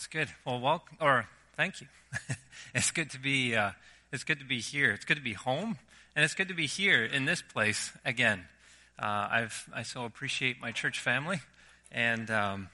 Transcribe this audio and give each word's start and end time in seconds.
That's 0.00 0.06
good. 0.06 0.28
Well, 0.46 0.58
welcome, 0.58 0.96
or 0.98 1.26
thank 1.58 1.82
you. 1.82 1.86
it's 2.74 2.90
good 2.90 3.10
to 3.10 3.18
be. 3.18 3.54
Uh, 3.54 3.72
it's 4.10 4.24
good 4.24 4.38
to 4.38 4.46
be 4.46 4.58
here. 4.58 4.92
It's 4.92 5.04
good 5.04 5.18
to 5.18 5.22
be 5.22 5.34
home, 5.34 5.76
and 6.16 6.24
it's 6.24 6.32
good 6.32 6.48
to 6.48 6.54
be 6.54 6.66
here 6.66 7.04
in 7.04 7.26
this 7.26 7.42
place 7.42 7.92
again. 8.02 8.46
Uh, 8.98 9.28
I've 9.30 9.68
I 9.74 9.82
so 9.82 10.06
appreciate 10.06 10.58
my 10.58 10.72
church 10.72 11.00
family, 11.00 11.42
and 11.92 12.30
um, 12.30 12.70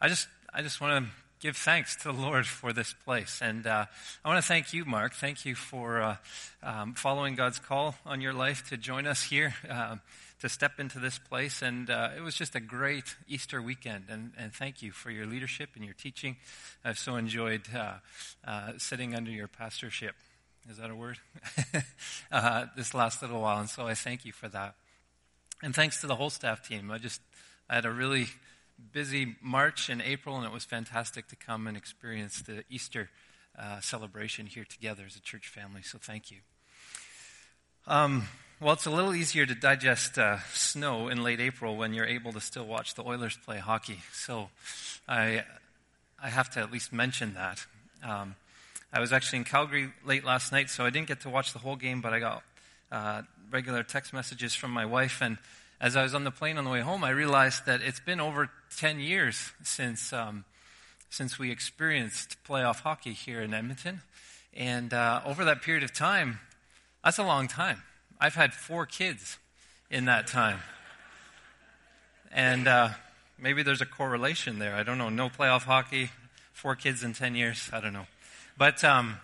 I 0.00 0.06
just 0.06 0.28
I 0.54 0.62
just 0.62 0.80
want 0.80 1.06
to 1.06 1.10
give 1.40 1.56
thanks 1.56 1.96
to 1.96 2.04
the 2.04 2.12
Lord 2.12 2.46
for 2.46 2.72
this 2.72 2.92
place, 2.92 3.40
and 3.42 3.66
uh, 3.66 3.86
I 4.24 4.28
want 4.28 4.42
to 4.42 4.46
thank 4.46 4.74
you, 4.74 4.84
Mark. 4.84 5.14
Thank 5.14 5.46
you 5.46 5.54
for 5.54 6.00
uh, 6.02 6.16
um, 6.62 6.94
following 6.94 7.34
God's 7.34 7.58
call 7.58 7.94
on 8.04 8.20
your 8.20 8.34
life 8.34 8.68
to 8.68 8.76
join 8.76 9.06
us 9.06 9.22
here. 9.22 9.54
Um, 9.68 10.00
to 10.40 10.48
step 10.48 10.80
into 10.80 10.98
this 10.98 11.18
place. 11.18 11.60
And 11.60 11.90
uh, 11.90 12.12
it 12.16 12.22
was 12.22 12.34
just 12.34 12.54
a 12.54 12.60
great 12.60 13.14
Easter 13.28 13.60
weekend. 13.60 14.04
And, 14.08 14.32
and, 14.38 14.54
thank 14.54 14.80
you 14.80 14.90
for 14.90 15.10
your 15.10 15.26
leadership 15.26 15.68
and 15.74 15.84
your 15.84 15.92
teaching. 15.92 16.36
I've 16.82 16.98
so 16.98 17.16
enjoyed 17.16 17.60
uh, 17.76 17.96
uh, 18.46 18.72
sitting 18.78 19.14
under 19.14 19.30
your 19.30 19.48
pastorship. 19.48 20.14
Is 20.70 20.78
that 20.78 20.90
a 20.90 20.94
word? 20.94 21.18
Uh, 22.32 22.66
this 22.76 22.94
last 22.94 23.20
little 23.22 23.40
while. 23.40 23.58
And 23.58 23.68
so 23.68 23.86
I 23.86 23.94
thank 23.94 24.24
you 24.24 24.32
for 24.32 24.48
that. 24.48 24.76
And 25.62 25.74
thanks 25.74 26.00
to 26.00 26.06
the 26.06 26.14
whole 26.14 26.30
staff 26.30 26.66
team. 26.66 26.90
I 26.90 26.98
just 26.98 27.20
I 27.68 27.74
had 27.74 27.84
a 27.84 27.90
really 27.90 28.28
busy 28.92 29.36
March 29.42 29.88
and 29.88 30.02
April, 30.02 30.36
and 30.36 30.44
it 30.44 30.52
was 30.52 30.64
fantastic 30.64 31.28
to 31.28 31.36
come 31.36 31.66
and 31.66 31.76
experience 31.76 32.42
the 32.42 32.64
Easter 32.70 33.10
uh, 33.58 33.80
celebration 33.80 34.46
here 34.46 34.64
together 34.64 35.04
as 35.06 35.16
a 35.16 35.20
church 35.20 35.48
family. 35.48 35.82
So 35.82 35.98
thank 35.98 36.30
you. 36.30 36.38
Um, 37.86 38.28
well, 38.60 38.74
it's 38.74 38.86
a 38.86 38.90
little 38.90 39.14
easier 39.14 39.46
to 39.46 39.54
digest 39.54 40.18
uh, 40.18 40.38
snow 40.52 41.08
in 41.08 41.22
late 41.22 41.40
April 41.40 41.76
when 41.76 41.94
you're 41.94 42.06
able 42.06 42.32
to 42.32 42.40
still 42.40 42.66
watch 42.66 42.94
the 42.94 43.02
Oilers 43.02 43.38
play 43.44 43.58
hockey. 43.58 44.00
So 44.12 44.50
I, 45.08 45.44
I 46.22 46.28
have 46.28 46.50
to 46.50 46.60
at 46.60 46.70
least 46.70 46.92
mention 46.92 47.34
that. 47.34 47.64
Um, 48.02 48.34
I 48.92 49.00
was 49.00 49.12
actually 49.12 49.38
in 49.38 49.44
Calgary 49.44 49.90
late 50.04 50.24
last 50.24 50.52
night, 50.52 50.68
so 50.68 50.84
I 50.84 50.90
didn't 50.90 51.08
get 51.08 51.20
to 51.22 51.30
watch 51.30 51.52
the 51.52 51.58
whole 51.58 51.76
game, 51.76 52.00
but 52.00 52.12
I 52.12 52.18
got 52.18 52.42
uh, 52.92 53.22
regular 53.50 53.82
text 53.82 54.12
messages 54.12 54.54
from 54.54 54.72
my 54.72 54.84
wife. 54.84 55.22
And 55.22 55.38
as 55.80 55.96
I 55.96 56.02
was 56.02 56.14
on 56.14 56.24
the 56.24 56.30
plane 56.30 56.58
on 56.58 56.64
the 56.64 56.70
way 56.70 56.80
home, 56.80 57.02
I 57.02 57.10
realized 57.10 57.66
that 57.66 57.80
it's 57.80 58.00
been 58.00 58.20
over 58.20 58.50
10 58.76 59.00
years 59.00 59.52
since, 59.62 60.12
um, 60.12 60.44
since 61.08 61.38
we 61.38 61.50
experienced 61.50 62.36
playoff 62.48 62.80
hockey 62.80 63.12
here 63.12 63.40
in 63.40 63.52
Edmonton. 63.52 64.02
And 64.54 64.92
uh, 64.92 65.20
over 65.24 65.44
that 65.44 65.62
period 65.62 65.84
of 65.84 65.92
time, 65.92 66.40
that's 67.04 67.18
a 67.18 67.24
long 67.24 67.48
time. 67.48 67.82
I've 68.20 68.34
had 68.34 68.52
four 68.52 68.86
kids 68.86 69.38
in 69.90 70.06
that 70.06 70.26
time. 70.26 70.58
And 72.32 72.68
uh, 72.68 72.90
maybe 73.38 73.62
there's 73.62 73.80
a 73.80 73.86
correlation 73.86 74.58
there. 74.58 74.74
I 74.74 74.82
don't 74.82 74.98
know. 74.98 75.08
No 75.08 75.28
playoff 75.28 75.62
hockey, 75.62 76.10
four 76.52 76.76
kids 76.76 77.02
in 77.02 77.12
10 77.12 77.34
years. 77.34 77.70
I 77.72 77.80
don't 77.80 77.92
know. 77.92 78.06
But 78.56 78.84
um, 78.84 79.16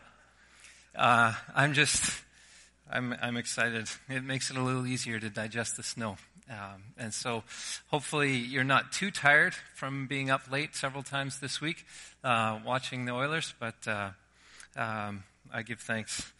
uh, 0.94 1.34
I'm 1.54 1.72
just, 1.72 2.10
I'm, 2.90 3.14
I'm 3.20 3.36
excited. 3.36 3.88
It 4.08 4.24
makes 4.24 4.50
it 4.50 4.56
a 4.56 4.62
little 4.62 4.86
easier 4.86 5.20
to 5.20 5.28
digest 5.28 5.76
the 5.76 5.82
snow. 5.82 6.16
Um, 6.48 6.82
and 6.96 7.12
so 7.12 7.42
hopefully 7.88 8.36
you're 8.36 8.64
not 8.64 8.92
too 8.92 9.10
tired 9.10 9.54
from 9.74 10.06
being 10.06 10.30
up 10.30 10.50
late 10.50 10.76
several 10.76 11.02
times 11.02 11.40
this 11.40 11.60
week 11.60 11.84
uh, 12.22 12.60
watching 12.64 13.04
the 13.04 13.12
Oilers, 13.12 13.52
but 13.58 13.74
uh, 13.86 14.10
um, 14.76 15.24
I 15.52 15.62
give 15.62 15.80
thanks. 15.80 16.32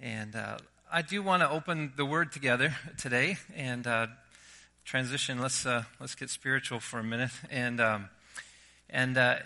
And 0.00 0.34
uh, 0.34 0.58
I 0.92 1.02
do 1.02 1.22
want 1.22 1.42
to 1.42 1.50
open 1.50 1.92
the 1.96 2.04
Word 2.04 2.32
together 2.32 2.74
today 2.98 3.36
and 3.54 3.86
uh, 3.86 4.08
transition. 4.84 5.40
Let's 5.40 5.64
uh, 5.66 5.84
let's 6.00 6.14
get 6.14 6.30
spiritual 6.30 6.80
for 6.80 6.98
a 6.98 7.04
minute. 7.04 7.30
And 7.50 7.80
um, 7.80 8.08
and 8.90 9.16
uh, 9.16 9.36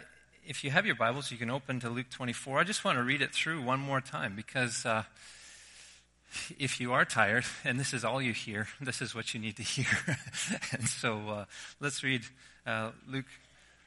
if 0.44 0.64
you 0.64 0.70
have 0.70 0.86
your 0.86 0.94
Bibles, 0.94 1.30
you 1.30 1.36
can 1.36 1.50
open 1.50 1.80
to 1.80 1.90
Luke 1.90 2.10
24. 2.10 2.58
I 2.58 2.64
just 2.64 2.84
want 2.84 2.98
to 2.98 3.02
read 3.02 3.22
it 3.22 3.32
through 3.32 3.62
one 3.62 3.80
more 3.80 4.00
time 4.00 4.34
because 4.34 4.86
uh, 4.86 5.04
if 6.58 6.80
you 6.80 6.92
are 6.92 7.04
tired 7.04 7.44
and 7.64 7.78
this 7.78 7.92
is 7.92 8.04
all 8.04 8.20
you 8.20 8.32
hear, 8.32 8.69
this 8.80 9.00
is 9.00 9.14
what 9.14 9.34
you 9.34 9.41
need 9.41 9.56
to 9.56 9.62
hear. 9.62 9.86
and 10.72 10.88
so 10.88 11.28
uh, 11.28 11.44
let's 11.80 12.03
read 12.03 12.22
uh, 12.66 12.91
Luke 13.08 13.26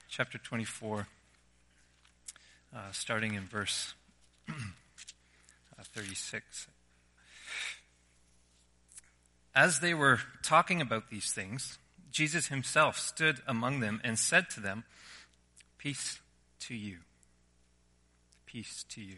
chapter 0.10 0.38
24, 0.38 1.08
starting 2.92 3.34
in 3.34 3.44
verse 3.46 3.94
36. 5.94 6.68
As 9.54 9.80
they 9.80 9.94
were 9.94 10.20
talking 10.42 10.82
about 10.82 11.10
these 11.10 11.32
things, 11.32 11.78
Jesus 12.12 12.48
himself 12.48 12.98
stood 12.98 13.40
among 13.48 13.80
them 13.80 14.00
and 14.04 14.18
said 14.18 14.50
to 14.52 14.60
them, 14.60 14.84
Peace 15.78 16.20
to 16.62 16.76
you. 16.76 16.98
Peace 18.46 18.86
to 18.90 19.02
you. 19.02 19.18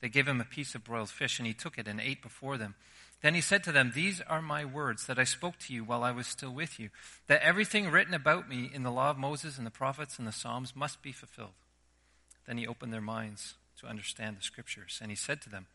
They 0.00 0.08
gave 0.08 0.28
him 0.28 0.40
a 0.40 0.44
piece 0.44 0.74
of 0.74 0.84
broiled 0.84 1.10
fish, 1.10 1.38
and 1.38 1.46
he 1.46 1.54
took 1.54 1.78
it 1.78 1.88
and 1.88 2.00
ate 2.00 2.22
before 2.22 2.56
them. 2.56 2.74
Then 3.20 3.34
he 3.34 3.40
said 3.40 3.64
to 3.64 3.72
them, 3.72 3.92
These 3.94 4.20
are 4.20 4.40
my 4.40 4.64
words 4.64 5.06
that 5.06 5.18
I 5.18 5.24
spoke 5.24 5.58
to 5.60 5.74
you 5.74 5.82
while 5.82 6.04
I 6.04 6.12
was 6.12 6.26
still 6.26 6.52
with 6.52 6.78
you, 6.78 6.90
that 7.26 7.42
everything 7.42 7.90
written 7.90 8.14
about 8.14 8.48
me 8.48 8.70
in 8.72 8.84
the 8.84 8.92
law 8.92 9.10
of 9.10 9.18
Moses 9.18 9.58
and 9.58 9.66
the 9.66 9.72
prophets 9.72 10.18
and 10.18 10.26
the 10.26 10.32
Psalms 10.32 10.76
must 10.76 11.02
be 11.02 11.10
fulfilled. 11.10 11.54
Then 12.46 12.58
he 12.58 12.66
opened 12.66 12.92
their 12.92 13.00
minds 13.00 13.54
to 13.80 13.86
understand 13.86 14.36
the 14.36 14.42
scriptures, 14.42 15.00
and 15.02 15.10
he 15.10 15.16
said 15.16 15.42
to 15.42 15.50
them, 15.50 15.66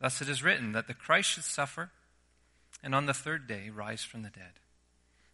Thus 0.00 0.20
it 0.20 0.28
is 0.28 0.42
written 0.42 0.72
that 0.72 0.88
the 0.88 0.94
Christ 0.94 1.30
should 1.30 1.44
suffer 1.44 1.90
and 2.82 2.94
on 2.94 3.06
the 3.06 3.14
third 3.14 3.46
day 3.46 3.70
rise 3.70 4.02
from 4.02 4.22
the 4.22 4.30
dead, 4.30 4.60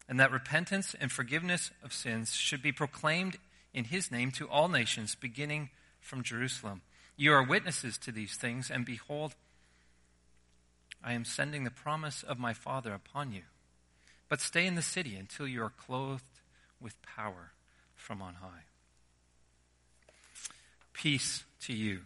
and 0.09 0.21
that 0.21 0.31
repentance 0.31 0.95
and 1.01 1.11
forgiveness 1.11 1.71
of 1.83 1.93
sins 1.93 2.35
should 2.35 2.63
be 2.63 2.73
proclaimed 2.73 3.37
in 3.73 3.85
his 3.85 4.11
name 4.11 4.31
to 4.33 4.49
all 4.49 4.69
nations, 4.69 5.15
beginning 5.15 5.71
from 6.01 6.23
Jerusalem. 6.23 6.83
You 7.21 7.33
are 7.33 7.43
witnesses 7.43 7.99
to 7.99 8.13
these 8.13 8.37
things, 8.37 8.71
and 8.71 8.85
behold, 8.87 9.35
I 11.03 11.15
am 11.15 11.25
sending 11.25 11.65
the 11.65 11.71
promise 11.71 12.23
of 12.23 12.39
my 12.39 12.53
Father 12.53 12.95
upon 12.95 13.33
you. 13.33 13.43
But 14.29 14.41
stay 14.41 14.67
in 14.67 14.77
the 14.77 14.83
city 14.83 15.17
until 15.17 15.49
you 15.49 15.61
are 15.65 15.71
clothed 15.71 16.23
with 16.81 17.03
power 17.03 17.51
from 17.97 18.23
on 18.23 18.35
high. 18.35 18.67
Peace 20.93 21.43
to 21.63 21.73
you. 21.73 22.03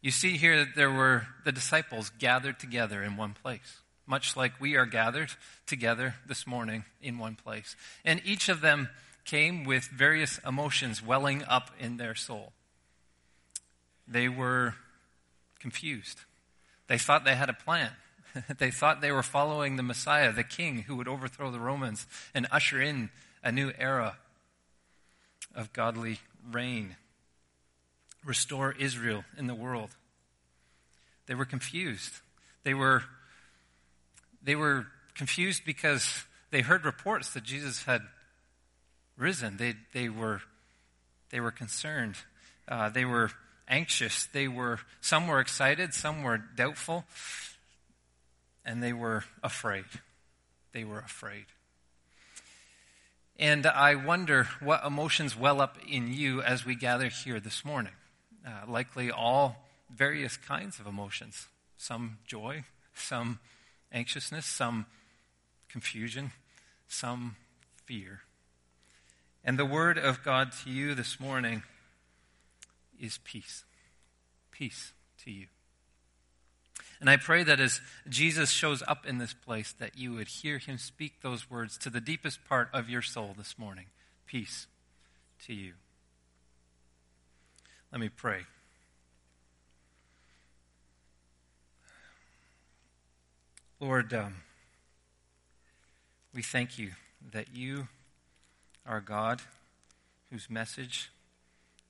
You 0.00 0.10
see 0.10 0.38
here 0.38 0.64
that 0.64 0.74
there 0.74 0.90
were 0.90 1.26
the 1.44 1.52
disciples 1.52 2.10
gathered 2.18 2.58
together 2.58 3.02
in 3.02 3.18
one 3.18 3.34
place, 3.34 3.82
much 4.06 4.38
like 4.38 4.58
we 4.58 4.74
are 4.74 4.86
gathered 4.86 5.32
together 5.66 6.14
this 6.26 6.46
morning 6.46 6.84
in 7.02 7.18
one 7.18 7.34
place. 7.34 7.76
And 8.06 8.22
each 8.24 8.48
of 8.48 8.62
them 8.62 8.88
came 9.26 9.64
with 9.64 9.84
various 9.84 10.40
emotions 10.46 11.02
welling 11.02 11.44
up 11.44 11.70
in 11.78 11.98
their 11.98 12.14
soul. 12.14 12.54
They 14.06 14.28
were 14.28 14.74
confused. 15.60 16.20
They 16.88 16.98
thought 16.98 17.24
they 17.24 17.36
had 17.36 17.48
a 17.48 17.54
plan. 17.54 17.90
they 18.58 18.70
thought 18.70 19.00
they 19.00 19.12
were 19.12 19.22
following 19.22 19.76
the 19.76 19.82
Messiah, 19.82 20.32
the 20.32 20.44
king 20.44 20.82
who 20.82 20.96
would 20.96 21.08
overthrow 21.08 21.50
the 21.50 21.60
Romans 21.60 22.06
and 22.34 22.46
usher 22.50 22.80
in 22.80 23.10
a 23.42 23.52
new 23.52 23.72
era 23.78 24.16
of 25.54 25.72
godly 25.72 26.18
reign 26.50 26.96
restore 28.24 28.72
Israel 28.72 29.24
in 29.36 29.46
the 29.46 29.54
world. 29.54 29.90
They 31.26 31.34
were 31.34 31.44
confused. 31.44 32.12
They 32.64 32.74
were, 32.74 33.02
they 34.42 34.56
were 34.56 34.86
confused 35.14 35.62
because 35.64 36.24
they 36.50 36.60
heard 36.60 36.84
reports 36.84 37.32
that 37.34 37.44
Jesus 37.44 37.84
had 37.84 38.02
risen. 39.16 39.56
They, 39.56 39.74
they, 39.92 40.08
were, 40.08 40.42
they 41.30 41.40
were 41.40 41.50
concerned. 41.50 42.16
Uh, 42.66 42.88
they 42.88 43.04
were 43.04 43.30
anxious. 43.68 44.26
They 44.26 44.48
were, 44.48 44.80
some 45.00 45.26
were 45.26 45.40
excited, 45.40 45.94
some 45.94 46.22
were 46.22 46.38
doubtful, 46.38 47.04
and 48.64 48.82
they 48.82 48.92
were 48.92 49.24
afraid. 49.42 49.84
They 50.72 50.84
were 50.84 51.00
afraid. 51.00 51.46
And 53.38 53.66
I 53.66 53.96
wonder 53.96 54.48
what 54.60 54.84
emotions 54.84 55.36
well 55.36 55.60
up 55.60 55.78
in 55.88 56.12
you 56.12 56.40
as 56.42 56.64
we 56.64 56.76
gather 56.76 57.08
here 57.08 57.40
this 57.40 57.64
morning 57.64 57.92
uh, 58.46 58.70
likely 58.70 59.10
all 59.10 59.56
various 59.94 60.36
kinds 60.36 60.78
of 60.78 60.86
emotions 60.86 61.46
some 61.76 62.18
joy, 62.26 62.64
some 62.94 63.38
anxiousness, 63.92 64.46
some 64.46 64.86
confusion, 65.68 66.30
some 66.88 67.36
fear. 67.84 68.20
And 69.44 69.58
the 69.58 69.66
word 69.66 69.98
of 69.98 70.22
God 70.22 70.52
to 70.64 70.70
you 70.70 70.94
this 70.94 71.20
morning 71.20 71.62
is 73.04 73.18
peace. 73.24 73.64
Peace 74.50 74.92
to 75.24 75.30
you. 75.30 75.46
And 77.00 77.10
I 77.10 77.16
pray 77.16 77.42
that 77.44 77.60
as 77.60 77.80
Jesus 78.08 78.50
shows 78.50 78.82
up 78.86 79.06
in 79.06 79.18
this 79.18 79.34
place, 79.34 79.72
that 79.78 79.98
you 79.98 80.14
would 80.14 80.28
hear 80.28 80.58
him 80.58 80.78
speak 80.78 81.20
those 81.20 81.50
words 81.50 81.76
to 81.78 81.90
the 81.90 82.00
deepest 82.00 82.44
part 82.48 82.68
of 82.72 82.88
your 82.88 83.02
soul 83.02 83.34
this 83.36 83.58
morning. 83.58 83.86
Peace 84.26 84.66
to 85.46 85.54
you. 85.54 85.72
Let 87.92 88.00
me 88.00 88.08
pray. 88.08 88.40
Lord, 93.80 94.14
um, 94.14 94.36
we 96.32 96.42
thank 96.42 96.78
you 96.78 96.92
that 97.32 97.54
you 97.54 97.88
are 98.86 99.00
God 99.00 99.42
whose 100.30 100.48
message 100.48 101.10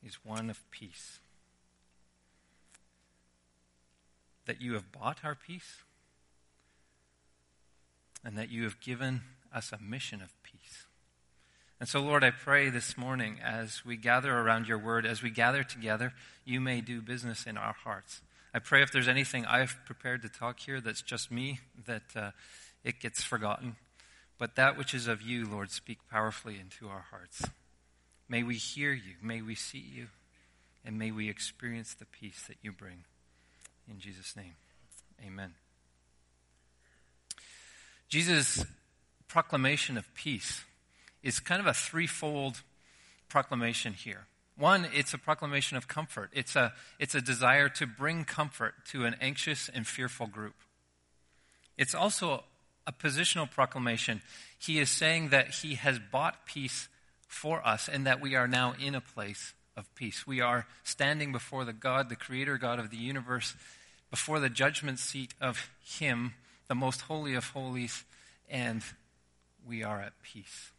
is 0.04 0.18
one 0.24 0.50
of 0.50 0.60
peace. 0.70 1.18
That 4.46 4.60
you 4.60 4.74
have 4.74 4.92
bought 4.92 5.20
our 5.24 5.34
peace 5.34 5.78
and 8.24 8.36
that 8.38 8.50
you 8.50 8.64
have 8.64 8.80
given 8.80 9.22
us 9.54 9.72
a 9.72 9.82
mission 9.82 10.22
of 10.22 10.30
peace. 10.42 10.86
And 11.80 11.88
so, 11.88 12.00
Lord, 12.00 12.24
I 12.24 12.30
pray 12.30 12.70
this 12.70 12.96
morning 12.96 13.38
as 13.44 13.84
we 13.84 13.96
gather 13.96 14.32
around 14.32 14.68
your 14.68 14.78
word, 14.78 15.04
as 15.04 15.22
we 15.22 15.30
gather 15.30 15.62
together, 15.62 16.12
you 16.44 16.60
may 16.60 16.80
do 16.80 17.02
business 17.02 17.46
in 17.46 17.56
our 17.56 17.74
hearts. 17.74 18.22
I 18.54 18.60
pray 18.60 18.82
if 18.82 18.92
there's 18.92 19.08
anything 19.08 19.44
I've 19.44 19.76
prepared 19.84 20.22
to 20.22 20.28
talk 20.28 20.60
here 20.60 20.80
that's 20.80 21.02
just 21.02 21.30
me, 21.30 21.60
that 21.86 22.02
uh, 22.14 22.30
it 22.84 23.00
gets 23.00 23.22
forgotten. 23.22 23.76
But 24.38 24.56
that 24.56 24.78
which 24.78 24.94
is 24.94 25.08
of 25.08 25.22
you, 25.22 25.46
Lord, 25.46 25.70
speak 25.70 25.98
powerfully 26.10 26.58
into 26.60 26.88
our 26.88 27.04
hearts. 27.10 27.44
May 28.28 28.42
we 28.42 28.56
hear 28.56 28.92
you, 28.92 29.14
may 29.22 29.42
we 29.42 29.54
see 29.54 29.78
you, 29.78 30.08
and 30.84 30.98
may 30.98 31.10
we 31.10 31.28
experience 31.28 31.94
the 31.94 32.06
peace 32.06 32.44
that 32.48 32.56
you 32.62 32.72
bring. 32.72 33.04
In 33.88 33.98
Jesus' 33.98 34.34
name, 34.36 34.54
amen. 35.24 35.54
Jesus' 38.08 38.64
proclamation 39.28 39.98
of 39.98 40.12
peace 40.14 40.62
is 41.22 41.40
kind 41.40 41.60
of 41.60 41.66
a 41.66 41.74
threefold 41.74 42.62
proclamation 43.28 43.92
here. 43.92 44.26
One, 44.56 44.86
it's 44.94 45.12
a 45.12 45.18
proclamation 45.18 45.76
of 45.76 45.88
comfort. 45.88 46.30
It's 46.32 46.54
a, 46.54 46.72
it's 47.00 47.14
a 47.14 47.20
desire 47.20 47.68
to 47.70 47.86
bring 47.86 48.24
comfort 48.24 48.74
to 48.92 49.04
an 49.04 49.16
anxious 49.20 49.68
and 49.68 49.86
fearful 49.86 50.28
group. 50.28 50.54
It's 51.76 51.94
also 51.94 52.44
a 52.86 52.92
positional 52.92 53.50
proclamation. 53.50 54.22
He 54.58 54.78
is 54.78 54.90
saying 54.90 55.30
that 55.30 55.48
he 55.48 55.74
has 55.74 55.98
bought 55.98 56.46
peace 56.46 56.88
for 57.34 57.66
us 57.66 57.88
and 57.88 58.06
that 58.06 58.20
we 58.20 58.34
are 58.34 58.48
now 58.48 58.74
in 58.80 58.94
a 58.94 59.00
place 59.00 59.52
of 59.76 59.92
peace. 59.94 60.26
We 60.26 60.40
are 60.40 60.66
standing 60.84 61.32
before 61.32 61.64
the 61.64 61.72
God, 61.72 62.08
the 62.08 62.16
creator 62.16 62.56
God 62.56 62.78
of 62.78 62.90
the 62.90 62.96
universe, 62.96 63.54
before 64.10 64.40
the 64.40 64.48
judgment 64.48 64.98
seat 64.98 65.34
of 65.40 65.70
him, 65.84 66.34
the 66.68 66.74
most 66.74 67.02
holy 67.02 67.34
of 67.34 67.48
holies, 67.48 68.04
and 68.48 68.82
we 69.66 69.82
are 69.82 70.00
at 70.00 70.12
peace. 70.22 70.70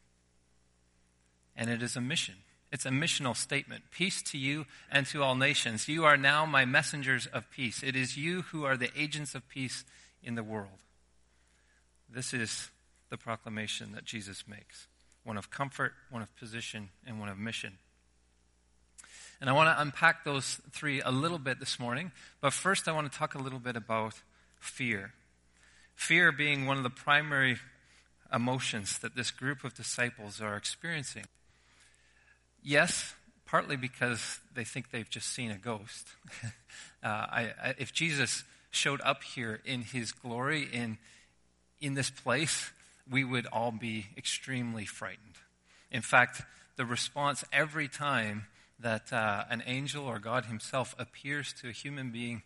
And 1.55 1.69
it 1.69 1.83
is 1.83 1.95
a 1.95 2.01
mission. 2.01 2.35
It's 2.71 2.85
a 2.85 2.89
missional 2.89 3.35
statement. 3.35 3.83
Peace 3.91 4.21
to 4.23 4.37
you 4.37 4.65
and 4.91 5.05
to 5.07 5.23
all 5.23 5.35
nations. 5.35 5.87
You 5.87 6.05
are 6.05 6.17
now 6.17 6.45
my 6.45 6.65
messengers 6.65 7.27
of 7.27 7.49
peace. 7.51 7.83
It 7.83 7.95
is 7.95 8.17
you 8.17 8.43
who 8.43 8.65
are 8.65 8.77
the 8.77 8.89
agents 8.97 9.35
of 9.35 9.47
peace 9.47 9.85
in 10.23 10.35
the 10.35 10.43
world. 10.43 10.79
This 12.09 12.33
is 12.33 12.69
the 13.09 13.17
proclamation 13.17 13.91
that 13.93 14.05
Jesus 14.05 14.45
makes 14.47 14.87
one 15.25 15.37
of 15.37 15.49
comfort, 15.49 15.93
one 16.09 16.21
of 16.21 16.33
position, 16.37 16.89
and 17.05 17.19
one 17.19 17.27
of 17.27 17.37
mission. 17.37 17.77
And 19.41 19.49
I 19.49 19.53
want 19.53 19.75
to 19.75 19.81
unpack 19.81 20.23
those 20.23 20.61
three 20.71 21.01
a 21.01 21.11
little 21.11 21.39
bit 21.39 21.59
this 21.59 21.77
morning. 21.79 22.13
But 22.39 22.53
first, 22.53 22.87
I 22.87 22.93
want 22.93 23.11
to 23.11 23.17
talk 23.17 23.35
a 23.35 23.39
little 23.39 23.59
bit 23.59 23.75
about 23.75 24.13
fear. 24.59 25.11
Fear 25.95 26.31
being 26.31 26.65
one 26.65 26.77
of 26.77 26.83
the 26.83 26.89
primary 26.89 27.57
emotions 28.33 28.99
that 28.99 29.15
this 29.15 29.31
group 29.31 29.63
of 29.63 29.73
disciples 29.73 30.39
are 30.41 30.55
experiencing. 30.55 31.25
Yes, 32.63 33.13
partly 33.45 33.75
because 33.75 34.39
they 34.53 34.63
think 34.63 34.91
they've 34.91 35.09
just 35.09 35.27
seen 35.31 35.51
a 35.51 35.57
ghost. 35.57 36.07
uh, 36.43 37.07
I, 37.07 37.53
I, 37.61 37.75
if 37.77 37.93
Jesus 37.93 38.43
showed 38.71 39.01
up 39.01 39.23
here 39.23 39.61
in 39.65 39.81
his 39.81 40.11
glory, 40.11 40.67
in, 40.71 40.97
in 41.81 41.93
this 41.93 42.09
place, 42.09 42.71
we 43.09 43.23
would 43.23 43.45
all 43.47 43.71
be 43.71 44.07
extremely 44.17 44.85
frightened. 44.85 45.35
In 45.91 46.01
fact, 46.01 46.41
the 46.75 46.85
response 46.85 47.43
every 47.53 47.87
time 47.87 48.47
that 48.79 49.13
uh, 49.13 49.45
an 49.49 49.63
angel 49.65 50.05
or 50.05 50.19
God 50.19 50.45
himself 50.45 50.95
appears 50.99 51.53
to 51.61 51.69
a 51.69 51.71
human 51.71 52.11
being 52.11 52.43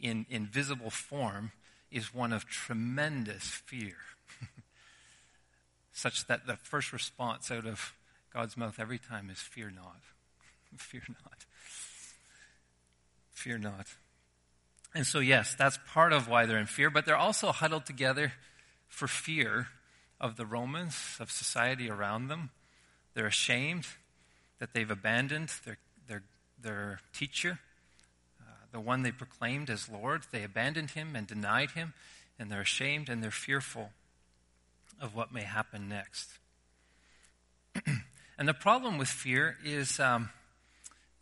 in, 0.00 0.26
in 0.28 0.46
visible 0.46 0.90
form 0.90 1.52
is 1.90 2.14
one 2.14 2.32
of 2.32 2.46
tremendous 2.46 3.44
fear. 3.44 3.96
Such 5.92 6.26
that 6.26 6.46
the 6.46 6.56
first 6.56 6.92
response 6.92 7.50
out 7.50 7.66
of 7.66 7.94
God's 8.32 8.56
mouth 8.56 8.78
every 8.78 8.98
time 8.98 9.30
is 9.30 9.38
fear 9.38 9.70
not. 9.70 10.00
fear 10.76 11.02
not. 11.08 11.44
Fear 13.32 13.58
not. 13.58 13.86
And 14.94 15.06
so, 15.06 15.18
yes, 15.18 15.54
that's 15.58 15.78
part 15.88 16.12
of 16.12 16.28
why 16.28 16.46
they're 16.46 16.58
in 16.58 16.66
fear, 16.66 16.90
but 16.90 17.06
they're 17.06 17.16
also 17.16 17.50
huddled 17.50 17.86
together 17.86 18.32
for 18.88 19.08
fear 19.08 19.68
of 20.22 20.36
the 20.36 20.46
Romans, 20.46 21.18
of 21.20 21.30
society 21.30 21.90
around 21.90 22.28
them. 22.28 22.50
They're 23.12 23.26
ashamed 23.26 23.86
that 24.58 24.72
they've 24.72 24.90
abandoned 24.90 25.50
their, 25.66 25.76
their, 26.08 26.22
their 26.58 27.00
teacher, 27.12 27.58
uh, 28.40 28.44
the 28.70 28.80
one 28.80 29.02
they 29.02 29.12
proclaimed 29.12 29.68
as 29.68 29.90
Lord. 29.90 30.22
They 30.30 30.44
abandoned 30.44 30.92
him 30.92 31.14
and 31.14 31.26
denied 31.26 31.72
him, 31.72 31.92
and 32.38 32.50
they're 32.50 32.62
ashamed 32.62 33.08
and 33.10 33.22
they're 33.22 33.30
fearful 33.30 33.90
of 35.00 35.14
what 35.14 35.34
may 35.34 35.42
happen 35.42 35.88
next. 35.88 36.30
And 38.38 38.48
the 38.48 38.54
problem 38.54 38.98
with 38.98 39.08
fear 39.08 39.56
is, 39.64 40.00
um, 40.00 40.30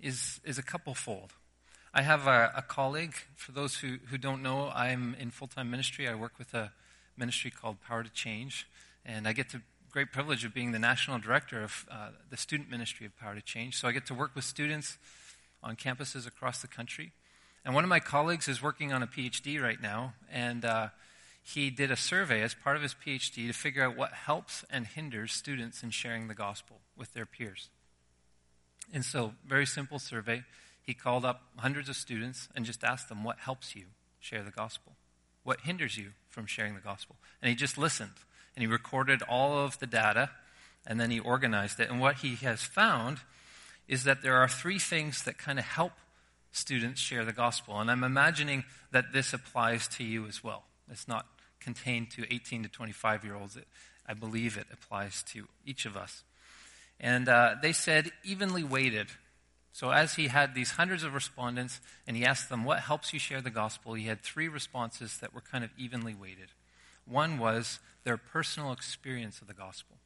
is, 0.00 0.41
is 0.43 0.56
a 0.56 0.62
couple 0.62 0.94
fold. 0.94 1.35
I 1.93 2.00
have 2.00 2.26
a, 2.26 2.52
a, 2.56 2.62
colleague, 2.62 3.14
for 3.35 3.52
those 3.52 3.76
who, 3.76 3.99
who 4.08 4.17
don't 4.17 4.43
know, 4.43 4.70
I'm 4.75 5.17
in 5.19 5.31
full 5.31 5.49
time 5.49 5.70
ministry. 5.70 6.08
I 6.08 6.14
work 6.14 6.38
with 6.38 6.55
a 6.55 6.73
ministry 7.19 7.50
called 7.50 7.82
Power 7.82 8.05
to 8.05 8.11
Change, 8.11 8.67
and 9.05 9.26
I 9.26 9.32
get 9.32 9.50
the 9.50 9.62
great 9.91 10.12
privilege 10.12 10.44
of 10.44 10.55
being 10.55 10.73
the 10.73 10.79
national 10.79 11.19
director 11.19 11.62
of 11.62 11.87
uh, 11.91 12.11
the 12.31 12.37
student 12.37 12.70
ministry 12.70 13.06
of 13.06 13.17
Power 13.19 13.35
to 13.35 13.43
Change. 13.43 13.76
So 13.76 13.88
I 13.88 13.93
get 13.93 14.06
to 14.06 14.14
work 14.14 14.35
with 14.35 14.44
students 14.44 14.99
on 15.62 15.76
campuses 15.76 16.26
across 16.26 16.62
the 16.62 16.69
country. 16.69 17.12
And 17.64 17.75
one 17.75 17.85
of 17.85 17.90
my 17.90 18.00
colleagues 18.00 18.49
is 18.49 18.62
working 18.62 18.92
on 18.92 19.02
a 19.02 19.07
PhD 19.07 19.61
right 19.61 19.80
now, 19.80 20.14
and 20.30 20.64
uh, 20.64 20.88
he 21.42 21.71
did 21.71 21.90
a 21.90 21.97
survey 21.97 22.42
as 22.42 22.54
part 22.54 22.76
of 22.76 22.83
his 22.83 22.95
PhD 22.95 23.47
to 23.47 23.52
figure 23.52 23.83
out 23.83 23.97
what 23.97 24.12
helps 24.12 24.64
and 24.71 24.87
hinders 24.87 25.33
students 25.33 25.83
in 25.83 25.90
sharing 25.90 26.28
the 26.28 26.35
gospel 26.35 26.80
with 26.97 27.12
their 27.12 27.26
peers. 27.26 27.69
And 28.92 29.04
so, 29.04 29.35
very 29.47 29.66
simple 29.66 29.99
survey. 29.99 30.45
He 30.83 30.95
called 30.95 31.25
up 31.25 31.42
hundreds 31.59 31.88
of 31.88 31.97
students 31.97 32.49
and 32.54 32.64
just 32.64 32.83
asked 32.83 33.09
them, 33.09 33.25
What 33.25 33.38
helps 33.38 33.76
you 33.76 33.87
share 34.19 34.42
the 34.42 34.50
gospel? 34.50 34.92
What 35.42 35.61
hinders 35.61 35.97
you 35.97 36.12
from 36.28 36.47
sharing 36.47 36.75
the 36.75 36.80
gospel? 36.80 37.16
And 37.42 37.49
he 37.49 37.54
just 37.54 37.78
listened 37.78 38.12
and 38.54 38.62
he 38.62 38.66
recorded 38.66 39.23
all 39.23 39.59
of 39.59 39.78
the 39.78 39.87
data 39.87 40.30
and 40.87 41.00
then 41.00 41.11
he 41.11 41.21
organized 41.21 41.80
it. 41.80 41.90
And 41.90 42.00
what 42.00 42.16
he 42.16 42.37
has 42.37 42.62
found 42.62 43.19
is 43.88 44.04
that 44.04 44.23
there 44.23 44.37
are 44.37 44.49
three 44.49 44.78
things 44.78 45.23
that 45.25 45.38
kind 45.38 45.59
of 45.59 45.64
help 45.64 45.92
students 46.52 47.00
share 47.00 47.25
the 47.25 47.33
gospel. 47.33 47.80
And 47.80 47.90
I'm 47.90 48.04
imagining 48.04 48.64
that 48.92 49.12
this 49.12 49.33
applies 49.33 49.88
to 49.88 50.04
you 50.04 50.26
as 50.26 50.42
well. 50.42 50.64
It's 50.90 51.07
not 51.07 51.26
contained 51.61 52.11
to 52.12 52.33
18 52.33 52.64
to 52.64 52.69
25 52.69 53.25
year 53.25 53.35
olds. 53.35 53.59
I 54.07 54.14
believe 54.14 54.57
it 54.57 54.66
applies 54.73 55.23
to 55.35 55.47
each 55.64 55.87
of 55.87 55.97
us. 55.97 56.25
And 56.99 57.28
uh, 57.28 57.57
they 57.62 57.73
said 57.73 58.11
evenly 58.25 58.64
weighted. 58.64 59.09
So 59.73 59.90
as 59.90 60.14
he 60.14 60.28
had 60.28 60.54
these 60.54 60.73
hundreds 60.73 61.04
of 61.04 61.14
respondents 61.14 61.80
and 62.07 62.16
he 62.16 62.25
asked 62.25 62.49
them, 62.49 62.64
What 62.64 62.80
helps 62.80 63.12
you 63.12 63.19
share 63.19 63.40
the 63.40 63.50
gospel? 63.50 63.95
He 63.95 64.07
had 64.07 64.23
three 64.23 64.49
responses 64.49 65.19
that 65.19 65.33
were 65.33 65.40
kind 65.40 65.62
of 65.62 65.71
evenly 65.78 66.14
weighted. 66.14 66.49
One 67.07 67.38
was 67.38 67.78
their 68.04 68.16
personal 68.16 68.73
experience 68.73 69.40
of 69.40 69.47
the 69.47 69.54
gospel. 69.54 69.97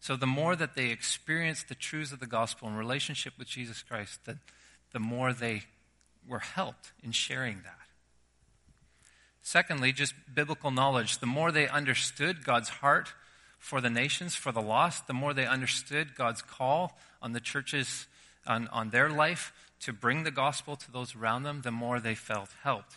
So 0.00 0.16
the 0.16 0.26
more 0.26 0.56
that 0.56 0.74
they 0.74 0.90
experienced 0.90 1.68
the 1.68 1.74
truths 1.74 2.12
of 2.12 2.20
the 2.20 2.26
gospel 2.26 2.68
in 2.68 2.74
relationship 2.74 3.34
with 3.38 3.48
Jesus 3.48 3.82
Christ, 3.82 4.20
the, 4.24 4.38
the 4.92 4.98
more 4.98 5.32
they 5.32 5.62
were 6.28 6.40
helped 6.40 6.92
in 7.02 7.12
sharing 7.12 7.62
that. 7.62 7.78
Secondly, 9.42 9.92
just 9.92 10.14
biblical 10.32 10.70
knowledge. 10.70 11.18
The 11.18 11.26
more 11.26 11.52
they 11.52 11.68
understood 11.68 12.44
God's 12.44 12.68
heart 12.68 13.12
for 13.58 13.80
the 13.80 13.90
nations, 13.90 14.34
for 14.34 14.52
the 14.52 14.62
lost, 14.62 15.06
the 15.06 15.12
more 15.12 15.34
they 15.34 15.46
understood 15.46 16.16
God's 16.16 16.42
call 16.42 16.98
on 17.20 17.32
the 17.32 17.40
churches, 17.40 18.06
on, 18.46 18.68
on 18.68 18.90
their 18.90 19.08
life 19.08 19.52
to 19.80 19.92
bring 19.92 20.24
the 20.24 20.30
gospel 20.30 20.76
to 20.76 20.92
those 20.92 21.14
around 21.14 21.42
them, 21.42 21.62
the 21.62 21.70
more 21.70 22.00
they 22.00 22.14
felt 22.14 22.50
helped 22.62 22.96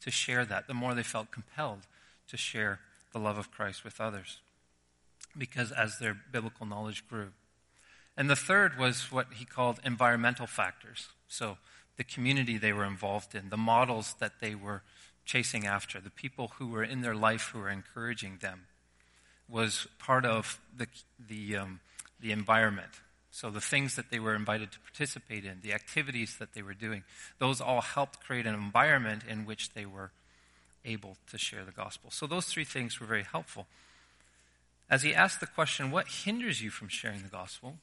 to 0.00 0.10
share 0.10 0.44
that, 0.44 0.66
the 0.66 0.74
more 0.74 0.94
they 0.94 1.02
felt 1.02 1.30
compelled 1.30 1.86
to 2.28 2.36
share 2.36 2.80
the 3.12 3.18
love 3.18 3.38
of 3.38 3.50
Christ 3.50 3.84
with 3.84 4.00
others. 4.00 4.38
Because 5.36 5.72
as 5.72 5.98
their 5.98 6.16
biblical 6.32 6.66
knowledge 6.66 7.06
grew. 7.08 7.30
And 8.16 8.28
the 8.28 8.36
third 8.36 8.78
was 8.78 9.12
what 9.12 9.26
he 9.34 9.44
called 9.44 9.80
environmental 9.84 10.46
factors. 10.46 11.08
So 11.28 11.58
the 11.96 12.04
community 12.04 12.58
they 12.58 12.72
were 12.72 12.84
involved 12.84 13.34
in, 13.34 13.50
the 13.50 13.56
models 13.56 14.14
that 14.20 14.40
they 14.40 14.54
were 14.54 14.82
chasing 15.24 15.66
after, 15.66 16.00
the 16.00 16.10
people 16.10 16.52
who 16.58 16.68
were 16.68 16.82
in 16.82 17.02
their 17.02 17.14
life 17.14 17.50
who 17.52 17.60
were 17.60 17.70
encouraging 17.70 18.38
them, 18.40 18.66
was 19.48 19.86
part 19.98 20.24
of 20.24 20.60
the, 20.76 20.86
the, 21.28 21.56
um, 21.56 21.80
the 22.20 22.32
environment. 22.32 22.90
So 23.30 23.50
the 23.50 23.60
things 23.60 23.96
that 23.96 24.10
they 24.10 24.18
were 24.18 24.34
invited 24.34 24.72
to 24.72 24.80
participate 24.80 25.44
in, 25.44 25.60
the 25.62 25.72
activities 25.72 26.36
that 26.38 26.52
they 26.54 26.62
were 26.62 26.74
doing, 26.74 27.04
those 27.38 27.60
all 27.60 27.80
helped 27.80 28.20
create 28.24 28.46
an 28.46 28.54
environment 28.54 29.22
in 29.28 29.46
which 29.46 29.72
they 29.72 29.86
were 29.86 30.10
able 30.84 31.16
to 31.30 31.38
share 31.38 31.64
the 31.64 31.72
gospel. 31.72 32.10
So 32.10 32.26
those 32.26 32.46
three 32.46 32.64
things 32.64 33.00
were 33.00 33.06
very 33.06 33.24
helpful. 33.24 33.66
As 34.88 35.02
he 35.02 35.14
asked 35.14 35.40
the 35.40 35.46
question, 35.46 35.90
what 35.90 36.08
hinders 36.08 36.62
you 36.62 36.70
from 36.70 36.88
sharing 36.88 37.22
the 37.22 37.28
gospel? 37.28 37.76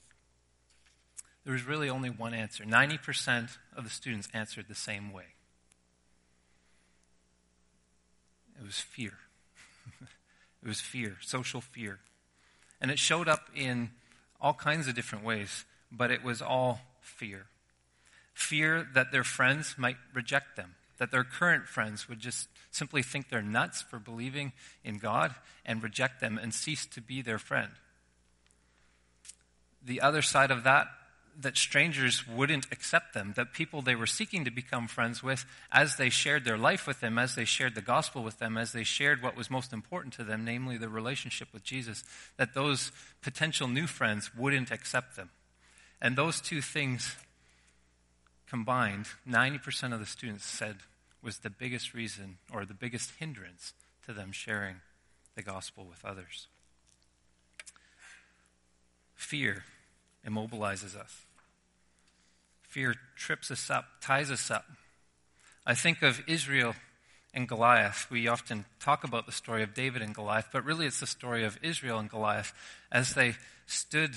There 1.45 1.53
was 1.53 1.65
really 1.65 1.89
only 1.89 2.09
one 2.09 2.33
answer. 2.33 2.65
90% 2.65 3.57
of 3.75 3.83
the 3.83 3.89
students 3.89 4.27
answered 4.33 4.65
the 4.67 4.75
same 4.75 5.13
way 5.13 5.25
it 8.59 8.65
was 8.65 8.79
fear. 8.79 9.13
it 10.01 10.67
was 10.67 10.81
fear, 10.81 11.17
social 11.21 11.61
fear. 11.61 11.99
And 12.81 12.91
it 12.91 12.99
showed 12.99 13.27
up 13.27 13.49
in 13.55 13.91
all 14.41 14.53
kinds 14.53 14.87
of 14.87 14.95
different 14.95 15.23
ways, 15.23 15.65
but 15.91 16.11
it 16.11 16.23
was 16.23 16.41
all 16.41 16.81
fear. 17.01 17.45
Fear 18.33 18.87
that 18.93 19.11
their 19.11 19.23
friends 19.23 19.75
might 19.77 19.97
reject 20.13 20.55
them, 20.55 20.75
that 20.97 21.11
their 21.11 21.23
current 21.23 21.67
friends 21.67 22.09
would 22.09 22.19
just 22.19 22.47
simply 22.71 23.03
think 23.03 23.29
they're 23.29 23.41
nuts 23.41 23.81
for 23.81 23.99
believing 23.99 24.51
in 24.83 24.97
God 24.97 25.33
and 25.65 25.81
reject 25.83 26.19
them 26.19 26.37
and 26.41 26.53
cease 26.53 26.85
to 26.87 27.01
be 27.01 27.21
their 27.21 27.37
friend. 27.37 27.71
The 29.83 30.01
other 30.01 30.21
side 30.21 30.51
of 30.51 30.63
that, 30.63 30.87
that 31.39 31.55
strangers 31.55 32.27
wouldn't 32.27 32.65
accept 32.71 33.13
them, 33.13 33.33
that 33.35 33.53
people 33.53 33.81
they 33.81 33.95
were 33.95 34.07
seeking 34.07 34.43
to 34.45 34.51
become 34.51 34.87
friends 34.87 35.21
with, 35.21 35.45
as 35.71 35.95
they 35.95 36.09
shared 36.09 36.43
their 36.43 36.57
life 36.57 36.87
with 36.87 36.99
them, 36.99 37.19
as 37.19 37.35
they 37.35 37.45
shared 37.45 37.75
the 37.75 37.81
gospel 37.81 38.23
with 38.23 38.39
them, 38.39 38.57
as 38.57 38.71
they 38.71 38.83
shared 38.83 39.21
what 39.21 39.37
was 39.37 39.51
most 39.51 39.71
important 39.71 40.15
to 40.15 40.23
them, 40.23 40.43
namely 40.43 40.77
the 40.77 40.89
relationship 40.89 41.47
with 41.53 41.63
Jesus, 41.63 42.03
that 42.37 42.55
those 42.55 42.91
potential 43.21 43.67
new 43.67 43.85
friends 43.85 44.35
wouldn't 44.35 44.71
accept 44.71 45.15
them. 45.15 45.29
And 46.01 46.15
those 46.15 46.41
two 46.41 46.61
things 46.61 47.15
combined, 48.49 49.07
90% 49.29 49.93
of 49.93 49.99
the 49.99 50.05
students 50.05 50.45
said 50.45 50.77
was 51.21 51.39
the 51.39 51.49
biggest 51.49 51.93
reason 51.93 52.37
or 52.51 52.65
the 52.65 52.73
biggest 52.73 53.11
hindrance 53.19 53.73
to 54.05 54.13
them 54.13 54.31
sharing 54.31 54.77
the 55.35 55.41
gospel 55.41 55.85
with 55.85 56.03
others. 56.05 56.47
Fear 59.15 59.63
immobilizes 60.25 60.95
us. 60.95 61.25
Fear 62.63 62.95
trips 63.15 63.51
us 63.51 63.69
up, 63.69 63.85
ties 64.01 64.31
us 64.31 64.51
up. 64.51 64.65
I 65.65 65.73
think 65.73 66.01
of 66.01 66.21
Israel 66.27 66.75
and 67.33 67.47
Goliath. 67.47 68.07
We 68.09 68.27
often 68.27 68.65
talk 68.79 69.03
about 69.03 69.25
the 69.25 69.31
story 69.31 69.63
of 69.63 69.73
David 69.73 70.01
and 70.01 70.13
Goliath, 70.13 70.47
but 70.51 70.63
really 70.63 70.85
it's 70.85 70.99
the 70.99 71.07
story 71.07 71.43
of 71.43 71.59
Israel 71.61 71.99
and 71.99 72.09
Goliath 72.09 72.53
as 72.91 73.13
they 73.13 73.35
stood 73.65 74.11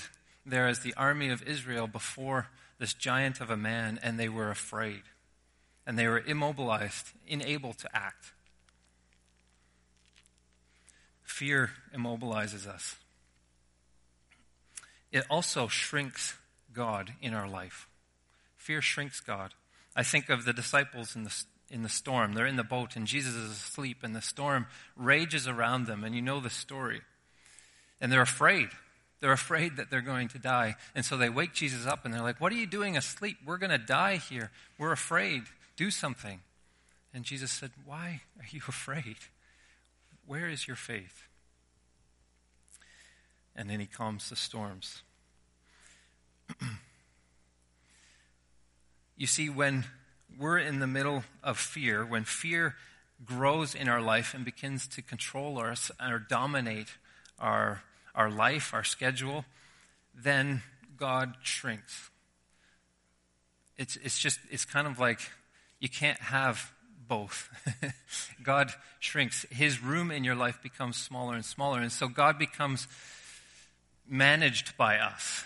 there 0.45 0.67
as 0.67 0.79
the 0.79 0.93
army 0.95 1.29
of 1.29 1.43
Israel 1.43 1.87
before 1.87 2.47
this 2.81 2.95
giant 2.95 3.39
of 3.41 3.51
a 3.51 3.55
man 3.55 3.99
and 4.01 4.19
they 4.19 4.27
were 4.27 4.49
afraid. 4.49 5.03
And 5.85 5.99
they 5.99 6.07
were 6.07 6.19
immobilized, 6.19 7.11
unable 7.29 7.73
to 7.73 7.95
act. 7.95 8.33
Fear 11.21 11.69
immobilizes 11.95 12.65
us. 12.65 12.95
It 15.11 15.25
also 15.29 15.67
shrinks 15.67 16.39
God 16.73 17.13
in 17.21 17.35
our 17.35 17.47
life. 17.47 17.87
Fear 18.57 18.81
shrinks 18.81 19.19
God. 19.19 19.53
I 19.95 20.01
think 20.01 20.29
of 20.29 20.45
the 20.45 20.53
disciples 20.53 21.15
in 21.15 21.23
the, 21.23 21.43
in 21.69 21.83
the 21.83 21.89
storm. 21.89 22.33
They're 22.33 22.47
in 22.47 22.55
the 22.55 22.63
boat, 22.63 22.95
and 22.95 23.05
Jesus 23.05 23.35
is 23.35 23.51
asleep, 23.51 23.97
and 24.01 24.15
the 24.15 24.21
storm 24.21 24.65
rages 24.95 25.47
around 25.47 25.85
them, 25.85 26.03
and 26.03 26.15
you 26.15 26.21
know 26.23 26.39
the 26.39 26.49
story. 26.49 27.01
And 27.99 28.11
they're 28.11 28.21
afraid. 28.21 28.69
They're 29.21 29.31
afraid 29.31 29.77
that 29.77 29.89
they're 29.89 30.01
going 30.01 30.27
to 30.29 30.39
die. 30.39 30.75
And 30.93 31.05
so 31.05 31.15
they 31.15 31.29
wake 31.29 31.53
Jesus 31.53 31.85
up, 31.85 32.03
and 32.03 32.13
they're 32.13 32.21
like, 32.21 32.41
What 32.41 32.51
are 32.51 32.55
you 32.55 32.67
doing 32.67 32.97
asleep? 32.97 33.37
We're 33.45 33.57
going 33.57 33.69
to 33.71 33.77
die 33.77 34.17
here. 34.17 34.51
We're 34.77 34.91
afraid. 34.91 35.43
Do 35.77 35.89
something. 35.91 36.41
And 37.13 37.23
Jesus 37.23 37.51
said, 37.51 37.71
Why 37.85 38.21
are 38.39 38.45
you 38.49 38.61
afraid? 38.67 39.17
Where 40.25 40.49
is 40.49 40.67
your 40.67 40.75
faith? 40.75 41.27
And 43.55 43.69
then 43.69 43.79
he 43.79 43.85
calms 43.85 44.29
the 44.29 44.35
storms. 44.35 45.03
you 49.17 49.27
see, 49.27 49.49
when 49.49 49.85
we're 50.37 50.57
in 50.57 50.79
the 50.79 50.87
middle 50.87 51.23
of 51.43 51.57
fear, 51.57 52.05
when 52.05 52.23
fear 52.23 52.75
grows 53.25 53.75
in 53.75 53.87
our 53.87 54.01
life 54.01 54.33
and 54.33 54.43
begins 54.43 54.87
to 54.87 55.01
control 55.01 55.59
us 55.59 55.91
or 56.01 56.17
dominate 56.17 56.87
our, 57.37 57.83
our 58.15 58.29
life, 58.29 58.73
our 58.73 58.83
schedule, 58.83 59.45
then 60.15 60.61
God 60.97 61.35
shrinks. 61.41 62.09
It's, 63.77 63.95
it's 63.97 64.19
just, 64.19 64.39
it's 64.49 64.65
kind 64.65 64.87
of 64.87 64.99
like 64.99 65.19
you 65.79 65.89
can't 65.89 66.19
have 66.19 66.71
both. 67.07 67.49
God 68.43 68.71
shrinks. 68.99 69.45
His 69.49 69.81
room 69.81 70.11
in 70.11 70.23
your 70.23 70.35
life 70.35 70.61
becomes 70.61 70.97
smaller 70.97 71.35
and 71.35 71.43
smaller. 71.43 71.79
And 71.79 71.91
so 71.91 72.07
God 72.07 72.37
becomes 72.37 72.87
managed 74.07 74.77
by 74.77 74.97
us 74.97 75.45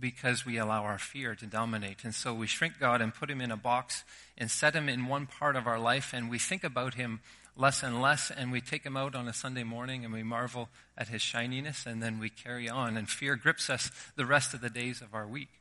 because 0.00 0.44
we 0.44 0.58
allow 0.58 0.82
our 0.82 0.98
fear 0.98 1.34
to 1.34 1.46
dominate. 1.46 2.04
And 2.04 2.14
so 2.14 2.34
we 2.34 2.46
shrink 2.46 2.78
God 2.80 3.00
and 3.00 3.14
put 3.14 3.30
him 3.30 3.40
in 3.40 3.50
a 3.50 3.56
box 3.56 4.04
and 4.36 4.50
set 4.50 4.74
him 4.74 4.88
in 4.88 5.06
one 5.06 5.26
part 5.26 5.56
of 5.56 5.66
our 5.66 5.78
life, 5.78 6.12
and 6.12 6.28
we 6.28 6.38
think 6.38 6.64
about 6.64 6.94
him 6.94 7.20
less 7.56 7.82
and 7.82 8.00
less, 8.00 8.30
and 8.30 8.50
we 8.50 8.60
take 8.60 8.84
him 8.84 8.96
out 8.96 9.14
on 9.14 9.28
a 9.28 9.32
Sunday 9.32 9.64
morning 9.64 10.04
and 10.04 10.12
we 10.12 10.22
marvel 10.22 10.68
at 10.96 11.08
his 11.08 11.22
shininess, 11.22 11.86
and 11.86 12.02
then 12.02 12.18
we 12.18 12.30
carry 12.30 12.68
on, 12.68 12.96
and 12.96 13.08
fear 13.08 13.36
grips 13.36 13.70
us 13.70 13.90
the 14.16 14.26
rest 14.26 14.54
of 14.54 14.60
the 14.60 14.70
days 14.70 15.00
of 15.00 15.14
our 15.14 15.26
week. 15.26 15.60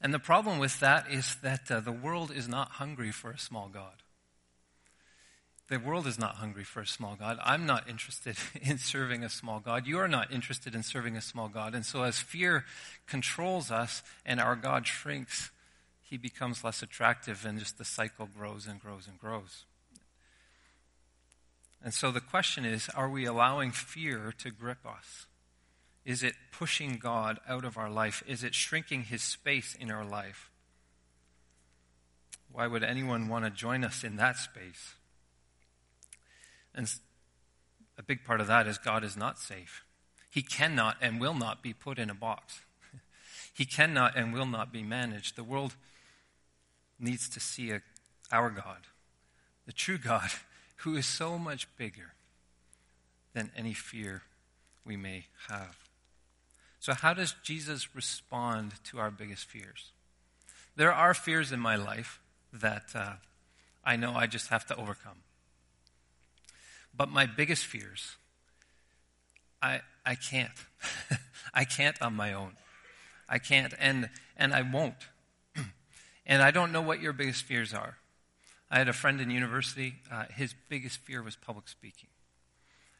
And 0.00 0.12
the 0.12 0.18
problem 0.18 0.58
with 0.58 0.80
that 0.80 1.10
is 1.10 1.36
that 1.42 1.70
uh, 1.70 1.80
the 1.80 1.92
world 1.92 2.32
is 2.34 2.48
not 2.48 2.72
hungry 2.72 3.12
for 3.12 3.30
a 3.30 3.38
small 3.38 3.68
God. 3.68 4.02
The 5.68 5.78
world 5.78 6.06
is 6.06 6.18
not 6.18 6.36
hungry 6.36 6.64
for 6.64 6.80
a 6.82 6.86
small 6.86 7.16
God. 7.16 7.38
I'm 7.42 7.66
not 7.66 7.88
interested 7.88 8.36
in 8.60 8.78
serving 8.78 9.24
a 9.24 9.30
small 9.30 9.60
God. 9.60 9.86
You 9.86 9.98
are 9.98 10.08
not 10.08 10.32
interested 10.32 10.74
in 10.74 10.82
serving 10.82 11.16
a 11.16 11.22
small 11.22 11.48
God. 11.48 11.74
And 11.74 11.86
so, 11.86 12.02
as 12.02 12.18
fear 12.18 12.64
controls 13.06 13.70
us 13.70 14.02
and 14.26 14.40
our 14.40 14.56
God 14.56 14.86
shrinks, 14.86 15.50
he 16.02 16.18
becomes 16.18 16.62
less 16.62 16.82
attractive, 16.82 17.46
and 17.46 17.58
just 17.58 17.78
the 17.78 17.86
cycle 17.86 18.26
grows 18.26 18.66
and 18.66 18.78
grows 18.80 19.06
and 19.08 19.18
grows. 19.18 19.64
And 21.84 21.92
so, 21.92 22.10
the 22.10 22.20
question 22.20 22.64
is 22.64 22.88
are 22.90 23.08
we 23.08 23.24
allowing 23.24 23.72
fear 23.72 24.32
to 24.38 24.50
grip 24.50 24.86
us? 24.86 25.26
Is 26.04 26.22
it 26.22 26.34
pushing 26.50 26.96
God 26.96 27.38
out 27.48 27.64
of 27.64 27.76
our 27.76 27.90
life? 27.90 28.22
Is 28.26 28.42
it 28.42 28.54
shrinking 28.54 29.04
his 29.04 29.22
space 29.22 29.76
in 29.78 29.90
our 29.90 30.04
life? 30.04 30.50
Why 32.50 32.66
would 32.66 32.82
anyone 32.82 33.28
want 33.28 33.44
to 33.44 33.50
join 33.50 33.84
us 33.84 34.04
in 34.04 34.16
that 34.16 34.36
space? 34.36 34.94
And 36.74 36.88
a 37.96 38.02
big 38.02 38.24
part 38.24 38.40
of 38.40 38.46
that 38.46 38.66
is 38.66 38.78
God 38.78 39.04
is 39.04 39.16
not 39.16 39.38
safe. 39.38 39.84
He 40.30 40.42
cannot 40.42 40.96
and 41.00 41.20
will 41.20 41.34
not 41.34 41.62
be 41.62 41.72
put 41.72 41.98
in 41.98 42.10
a 42.10 42.14
box. 42.14 42.62
he 43.54 43.64
cannot 43.64 44.16
and 44.16 44.32
will 44.32 44.46
not 44.46 44.72
be 44.72 44.82
managed. 44.82 45.36
The 45.36 45.44
world 45.44 45.76
needs 46.98 47.28
to 47.30 47.40
see 47.40 47.70
a, 47.70 47.82
our 48.30 48.50
God, 48.50 48.86
the 49.66 49.72
true 49.72 49.98
God, 49.98 50.30
who 50.82 50.96
is 50.96 51.06
so 51.06 51.38
much 51.38 51.68
bigger 51.76 52.14
than 53.34 53.50
any 53.56 53.72
fear 53.72 54.22
we 54.84 54.96
may 54.96 55.26
have. 55.48 55.76
So, 56.80 56.92
how 56.92 57.14
does 57.14 57.34
Jesus 57.44 57.94
respond 57.94 58.72
to 58.84 58.98
our 58.98 59.10
biggest 59.10 59.44
fears? 59.44 59.92
There 60.74 60.92
are 60.92 61.14
fears 61.14 61.52
in 61.52 61.60
my 61.60 61.76
life 61.76 62.20
that 62.52 62.86
uh, 62.94 63.12
I 63.84 63.96
know 63.96 64.14
I 64.14 64.26
just 64.26 64.48
have 64.48 64.66
to 64.66 64.76
overcome. 64.76 65.22
But 66.94 67.08
my 67.08 67.26
biggest 67.26 67.64
fears, 67.64 68.16
I, 69.62 69.82
I 70.04 70.16
can't. 70.16 70.50
I 71.54 71.64
can't 71.64 72.00
on 72.02 72.14
my 72.14 72.32
own. 72.32 72.52
I 73.28 73.38
can't, 73.38 73.72
and, 73.78 74.10
and 74.36 74.52
I 74.52 74.62
won't. 74.62 75.08
and 76.26 76.42
I 76.42 76.50
don't 76.50 76.72
know 76.72 76.82
what 76.82 77.00
your 77.00 77.12
biggest 77.12 77.44
fears 77.44 77.72
are. 77.72 77.96
I 78.72 78.78
had 78.78 78.88
a 78.88 78.94
friend 78.94 79.20
in 79.20 79.30
university, 79.30 79.96
uh, 80.10 80.24
his 80.34 80.54
biggest 80.70 80.98
fear 81.00 81.22
was 81.22 81.36
public 81.36 81.68
speaking. 81.68 82.08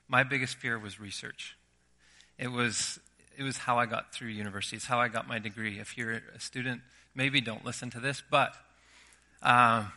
My 0.06 0.22
biggest 0.22 0.56
fear 0.56 0.78
was 0.78 1.00
research. 1.00 1.56
It 2.38 2.48
was, 2.48 3.00
it 3.38 3.42
was 3.42 3.56
how 3.56 3.78
I 3.78 3.86
got 3.86 4.12
through 4.12 4.28
university. 4.28 4.76
It's 4.76 4.84
how 4.84 5.00
I 5.00 5.08
got 5.08 5.26
my 5.26 5.38
degree. 5.38 5.78
If 5.78 5.96
you're 5.96 6.20
a 6.36 6.40
student, 6.40 6.82
maybe 7.14 7.40
don't 7.40 7.64
listen 7.64 7.88
to 7.90 8.00
this, 8.00 8.22
but 8.30 8.54
um, 9.42 9.90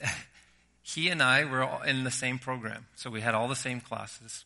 he 0.82 1.08
and 1.08 1.20
I 1.20 1.44
were 1.44 1.68
in 1.84 2.04
the 2.04 2.12
same 2.12 2.38
program. 2.38 2.86
So 2.94 3.10
we 3.10 3.20
had 3.20 3.34
all 3.34 3.48
the 3.48 3.56
same 3.56 3.80
classes. 3.80 4.44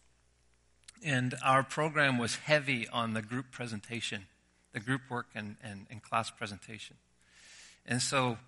And 1.04 1.34
our 1.44 1.62
program 1.62 2.16
was 2.16 2.36
heavy 2.36 2.88
on 2.88 3.12
the 3.12 3.22
group 3.22 3.50
presentation 3.50 4.24
the 4.72 4.80
group 4.80 5.02
work 5.10 5.26
and, 5.34 5.56
and, 5.62 5.86
and 5.90 6.02
class 6.02 6.30
presentation. 6.30 6.96
And 7.86 8.00
so, 8.00 8.38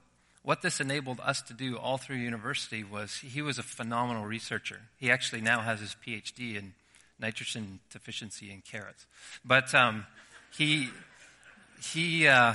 what 0.45 0.61
this 0.61 0.79
enabled 0.79 1.21
us 1.21 1.41
to 1.43 1.55
do 1.55 1.77
all 1.79 1.97
through 1.97 2.17
university 2.17 2.85
was 2.85 3.17
he 3.17 3.41
was 3.41 3.59
a 3.59 3.63
phenomenal 3.63 4.25
researcher. 4.25 4.83
He 4.99 5.11
actually 5.11 5.41
now 5.41 5.63
has 5.63 5.81
his 5.81 5.97
PhD 6.07 6.57
in 6.57 6.75
nitrogen 7.19 7.81
deficiency 7.91 8.53
in 8.53 8.61
carrots. 8.61 9.07
But 9.43 9.75
um, 9.75 10.05
he, 10.57 10.91
he, 11.83 12.29
uh, 12.29 12.55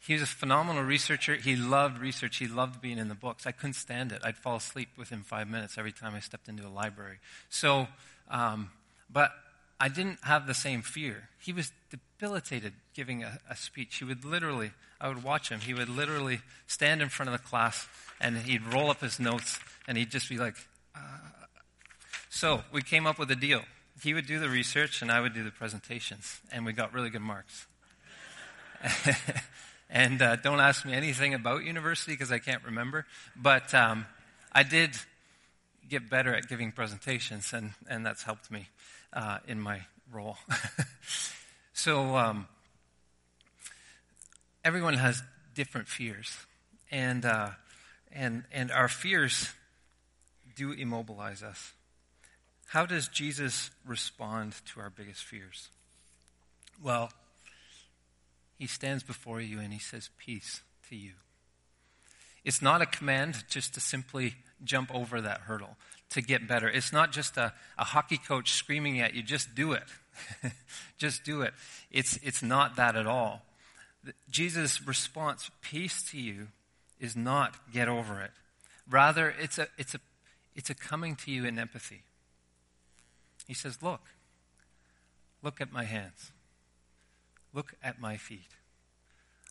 he 0.00 0.14
was 0.14 0.22
a 0.22 0.26
phenomenal 0.26 0.82
researcher. 0.82 1.36
He 1.36 1.54
loved 1.54 2.00
research. 2.00 2.38
He 2.38 2.48
loved 2.48 2.80
being 2.80 2.98
in 2.98 3.08
the 3.08 3.14
books. 3.14 3.46
I 3.46 3.52
couldn't 3.52 3.74
stand 3.74 4.10
it. 4.10 4.20
I'd 4.24 4.36
fall 4.36 4.56
asleep 4.56 4.88
within 4.96 5.22
five 5.22 5.48
minutes 5.48 5.78
every 5.78 5.92
time 5.92 6.14
I 6.16 6.20
stepped 6.20 6.48
into 6.48 6.66
a 6.66 6.70
library. 6.70 7.18
So, 7.48 7.86
um, 8.28 8.70
but 9.08 9.30
I 9.78 9.88
didn't 9.88 10.18
have 10.24 10.48
the 10.48 10.54
same 10.54 10.82
fear. 10.82 11.28
He 11.38 11.52
was 11.52 11.70
debilitated 12.18 12.72
giving 12.94 13.22
a, 13.22 13.38
a, 13.50 13.56
speech. 13.56 13.96
He 13.96 14.04
would 14.04 14.24
literally, 14.24 14.72
I 15.00 15.08
would 15.08 15.22
watch 15.22 15.50
him, 15.50 15.60
he 15.60 15.74
would 15.74 15.88
literally 15.88 16.40
stand 16.66 17.02
in 17.02 17.08
front 17.08 17.28
of 17.28 17.32
the 17.40 17.46
class 17.46 17.86
and 18.20 18.38
he'd 18.38 18.64
roll 18.72 18.90
up 18.90 19.00
his 19.00 19.20
notes 19.20 19.58
and 19.86 19.98
he'd 19.98 20.10
just 20.10 20.28
be 20.28 20.38
like, 20.38 20.56
uh. 20.94 20.98
so 22.30 22.62
we 22.72 22.82
came 22.82 23.06
up 23.06 23.18
with 23.18 23.30
a 23.30 23.36
deal. 23.36 23.62
He 24.02 24.14
would 24.14 24.26
do 24.26 24.38
the 24.38 24.48
research 24.48 25.02
and 25.02 25.10
I 25.10 25.20
would 25.20 25.34
do 25.34 25.42
the 25.42 25.50
presentations, 25.50 26.40
and 26.52 26.66
we 26.66 26.72
got 26.72 26.92
really 26.92 27.08
good 27.08 27.22
marks. 27.22 27.66
and 29.90 30.20
uh, 30.20 30.36
don't 30.36 30.60
ask 30.60 30.84
me 30.84 30.92
anything 30.92 31.32
about 31.32 31.64
university 31.64 32.12
because 32.12 32.30
I 32.30 32.38
can't 32.38 32.62
remember, 32.64 33.06
but 33.34 33.72
um, 33.72 34.04
I 34.52 34.64
did 34.64 34.90
get 35.88 36.10
better 36.10 36.34
at 36.34 36.48
giving 36.48 36.72
presentations, 36.72 37.54
and, 37.54 37.72
and 37.88 38.04
that's 38.04 38.22
helped 38.22 38.50
me 38.50 38.68
uh, 39.14 39.38
in 39.48 39.60
my 39.60 39.80
role. 40.12 40.36
so, 41.76 42.16
um, 42.16 42.46
everyone 44.64 44.94
has 44.94 45.22
different 45.54 45.88
fears, 45.88 46.34
and, 46.90 47.22
uh, 47.26 47.50
and, 48.10 48.44
and 48.50 48.70
our 48.72 48.88
fears 48.88 49.50
do 50.56 50.72
immobilize 50.72 51.42
us. 51.42 51.74
How 52.68 52.86
does 52.86 53.08
Jesus 53.08 53.70
respond 53.84 54.54
to 54.72 54.80
our 54.80 54.88
biggest 54.88 55.22
fears? 55.22 55.68
Well, 56.82 57.12
he 58.58 58.66
stands 58.66 59.02
before 59.02 59.42
you 59.42 59.60
and 59.60 59.70
he 59.70 59.78
says, 59.78 60.08
Peace 60.16 60.62
to 60.88 60.96
you. 60.96 61.12
It's 62.42 62.62
not 62.62 62.80
a 62.80 62.86
command 62.86 63.44
just 63.50 63.74
to 63.74 63.80
simply 63.80 64.36
jump 64.64 64.94
over 64.94 65.20
that 65.20 65.42
hurdle 65.42 65.76
to 66.08 66.22
get 66.22 66.48
better. 66.48 66.70
It's 66.70 66.92
not 66.94 67.12
just 67.12 67.36
a, 67.36 67.52
a 67.76 67.84
hockey 67.84 68.16
coach 68.16 68.52
screaming 68.52 68.98
at 68.98 69.12
you, 69.12 69.22
just 69.22 69.54
do 69.54 69.72
it. 69.72 69.84
just 70.98 71.24
do 71.24 71.42
it. 71.42 71.54
It's, 71.90 72.18
it's 72.22 72.42
not 72.42 72.76
that 72.76 72.96
at 72.96 73.06
all. 73.06 73.42
Jesus' 74.30 74.86
response, 74.86 75.50
peace 75.62 76.02
to 76.10 76.20
you, 76.20 76.48
is 77.00 77.16
not 77.16 77.54
get 77.72 77.88
over 77.88 78.20
it. 78.22 78.30
Rather, 78.88 79.34
it's 79.38 79.58
a, 79.58 79.68
it's 79.76 79.94
a, 79.94 80.00
it's 80.54 80.70
a 80.70 80.74
coming 80.74 81.16
to 81.16 81.30
you 81.30 81.44
in 81.44 81.58
empathy. 81.58 82.02
He 83.46 83.54
says, 83.54 83.82
Look, 83.82 84.00
look 85.42 85.60
at 85.60 85.72
my 85.72 85.84
hands, 85.84 86.32
look 87.52 87.74
at 87.82 88.00
my 88.00 88.16
feet. 88.16 88.48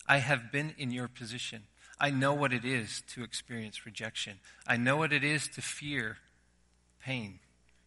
I 0.08 0.18
have 0.18 0.52
been 0.52 0.74
in 0.78 0.90
your 0.90 1.08
position. 1.08 1.64
I 1.98 2.10
know 2.10 2.34
what 2.34 2.52
it 2.52 2.64
is 2.64 3.02
to 3.14 3.24
experience 3.24 3.86
rejection. 3.86 4.38
I 4.66 4.76
know 4.76 4.96
what 4.96 5.12
it 5.12 5.24
is 5.24 5.48
to 5.48 5.62
fear 5.62 6.18
pain 7.02 7.38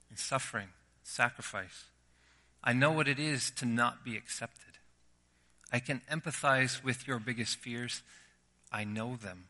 and 0.09 0.17
suffering, 0.17 0.69
sacrifice. 1.03 1.86
I 2.63 2.74
know 2.74 2.92
what 2.92 3.08
it 3.08 3.20
is 3.20 3.51
to 3.51 3.66
not 3.66 4.04
be 4.04 4.18
accepted. 4.18 4.78
I 5.72 5.80
can 5.80 6.01
empathize 6.12 6.84
with 6.84 7.08
your 7.08 7.20
biggest 7.20 7.58
fears. 7.58 8.01
I 8.72 8.84
know 8.84 9.16
them. 9.16 9.46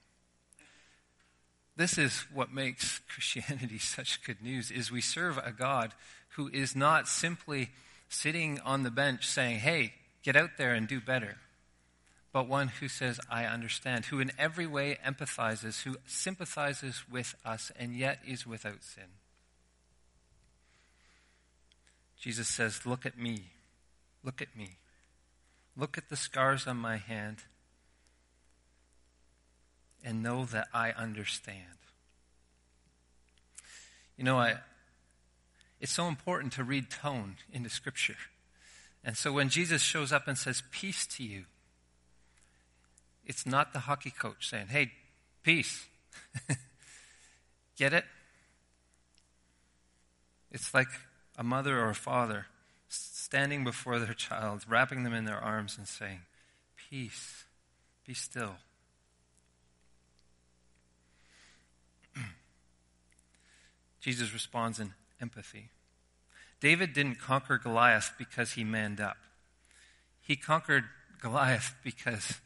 This 1.75 1.97
is 1.97 2.25
what 2.33 2.53
makes 2.53 2.99
Christianity 3.13 3.77
such 3.79 4.23
good 4.23 4.41
news 4.41 4.71
is 4.71 4.91
we 4.91 5.01
serve 5.01 5.37
a 5.37 5.51
God 5.51 5.93
who 6.35 6.49
is 6.49 6.75
not 6.75 7.07
simply 7.07 7.69
sitting 8.09 8.59
on 8.61 8.83
the 8.83 8.91
bench 8.91 9.25
saying, 9.25 9.59
"Hey, 9.59 9.93
get 10.23 10.35
out 10.35 10.57
there 10.57 10.73
and 10.73 10.87
do 10.87 10.99
better." 10.99 11.37
but 12.31 12.47
one 12.47 12.67
who 12.67 12.87
says, 12.87 13.19
I 13.29 13.45
understand, 13.45 14.05
who 14.05 14.19
in 14.19 14.31
every 14.37 14.67
way 14.67 14.97
empathizes, 15.05 15.83
who 15.83 15.97
sympathizes 16.05 17.03
with 17.11 17.35
us, 17.43 17.71
and 17.77 17.95
yet 17.95 18.19
is 18.25 18.45
without 18.45 18.83
sin. 18.83 19.05
Jesus 22.19 22.47
says, 22.47 22.85
Look 22.85 23.05
at 23.05 23.17
me. 23.17 23.45
Look 24.23 24.41
at 24.41 24.55
me. 24.55 24.77
Look 25.75 25.97
at 25.97 26.09
the 26.09 26.15
scars 26.15 26.67
on 26.67 26.77
my 26.77 26.97
hand 26.97 27.37
and 30.03 30.21
know 30.21 30.45
that 30.45 30.67
I 30.73 30.91
understand. 30.91 31.77
You 34.17 34.25
know, 34.25 34.37
I, 34.37 34.57
it's 35.79 35.93
so 35.93 36.07
important 36.07 36.53
to 36.53 36.63
read 36.63 36.89
tone 36.89 37.35
into 37.53 37.69
Scripture. 37.69 38.17
And 39.03 39.15
so 39.15 39.31
when 39.31 39.47
Jesus 39.47 39.81
shows 39.81 40.11
up 40.11 40.27
and 40.27 40.37
says, 40.37 40.61
Peace 40.71 41.07
to 41.07 41.23
you, 41.23 41.45
it's 43.29 43.45
not 43.45 43.73
the 43.73 43.79
hockey 43.79 44.09
coach 44.09 44.49
saying, 44.49 44.67
hey, 44.69 44.91
peace. 45.43 45.85
Get 47.77 47.93
it? 47.93 48.03
It's 50.51 50.73
like 50.73 50.87
a 51.39 51.43
mother 51.43 51.79
or 51.79 51.89
a 51.89 51.95
father 51.95 52.45
standing 52.89 53.63
before 53.63 53.97
their 53.97 54.13
child, 54.13 54.65
wrapping 54.67 55.03
them 55.03 55.13
in 55.13 55.23
their 55.23 55.39
arms 55.39 55.77
and 55.77 55.87
saying, 55.87 56.19
Peace, 56.89 57.45
be 58.05 58.13
still. 58.13 58.57
Jesus 64.01 64.33
responds 64.33 64.81
in 64.81 64.93
empathy. 65.21 65.69
David 66.59 66.91
didn't 66.91 67.19
conquer 67.21 67.57
Goliath 67.57 68.11
because 68.17 68.51
he 68.51 68.65
manned 68.65 68.99
up. 68.99 69.17
He 70.19 70.35
conquered 70.35 70.83
Goliath 71.21 71.73
because 71.85 72.41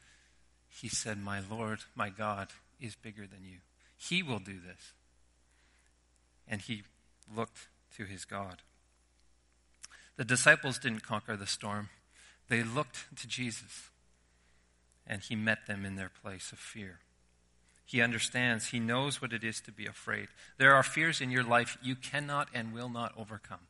he 0.70 0.88
said, 0.88 1.18
My 1.18 1.42
Lord, 1.50 1.80
my 1.96 2.10
God 2.10 2.50
is 2.80 2.96
bigger 2.96 3.26
than 3.26 3.44
you. 3.44 3.58
He 3.98 4.22
will 4.22 4.38
do 4.38 4.60
this. 4.60 4.94
And 6.48 6.62
he 6.62 6.84
looked 7.36 7.70
to 7.98 8.06
his 8.06 8.26
God. 8.26 8.62
The 10.16 10.26
disciples 10.26 10.78
didn't 10.78 11.04
conquer 11.04 11.36
the 11.36 11.48
storm, 11.48 11.90
they 12.50 12.64
looked 12.64 13.18
to 13.18 13.28
Jesus. 13.28 13.90
And 15.06 15.22
he 15.22 15.36
met 15.36 15.68
them 15.68 15.84
in 15.84 15.96
their 15.96 16.10
place 16.22 16.54
of 16.54 16.60
fear. 16.60 17.00
He 17.86 18.02
understands, 18.02 18.68
he 18.68 18.80
knows 18.80 19.22
what 19.22 19.34
it 19.34 19.44
is 19.44 19.60
to 19.62 19.72
be 19.72 19.86
afraid. 19.86 20.30
There 20.58 20.74
are 20.74 20.82
fears 20.82 21.20
in 21.20 21.30
your 21.30 21.44
life 21.44 21.78
you 21.82 21.96
cannot 21.96 22.48
and 22.54 22.74
will 22.74 22.88
not 22.88 23.14
overcome 23.18 23.68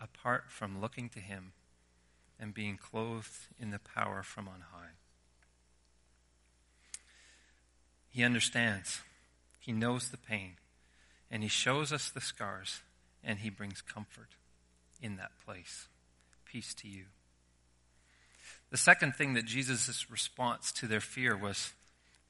apart 0.00 0.44
from 0.48 0.80
looking 0.80 1.08
to 1.10 1.20
him 1.20 1.52
and 2.38 2.54
being 2.54 2.76
clothed 2.76 3.48
in 3.58 3.70
the 3.70 3.78
power 3.78 4.22
from 4.22 4.48
on 4.48 4.64
high. 4.72 4.96
He 8.10 8.24
understands. 8.24 9.00
He 9.58 9.72
knows 9.72 10.10
the 10.10 10.16
pain. 10.16 10.54
And 11.30 11.42
He 11.42 11.48
shows 11.48 11.92
us 11.92 12.08
the 12.08 12.20
scars. 12.20 12.80
And 13.22 13.40
He 13.40 13.50
brings 13.50 13.82
comfort 13.82 14.30
in 15.00 15.16
that 15.16 15.32
place. 15.44 15.88
Peace 16.44 16.74
to 16.74 16.88
you. 16.88 17.04
The 18.70 18.76
second 18.76 19.14
thing 19.14 19.34
that 19.34 19.44
Jesus' 19.44 20.10
response 20.10 20.72
to 20.72 20.86
their 20.86 21.00
fear 21.00 21.36
was 21.36 21.72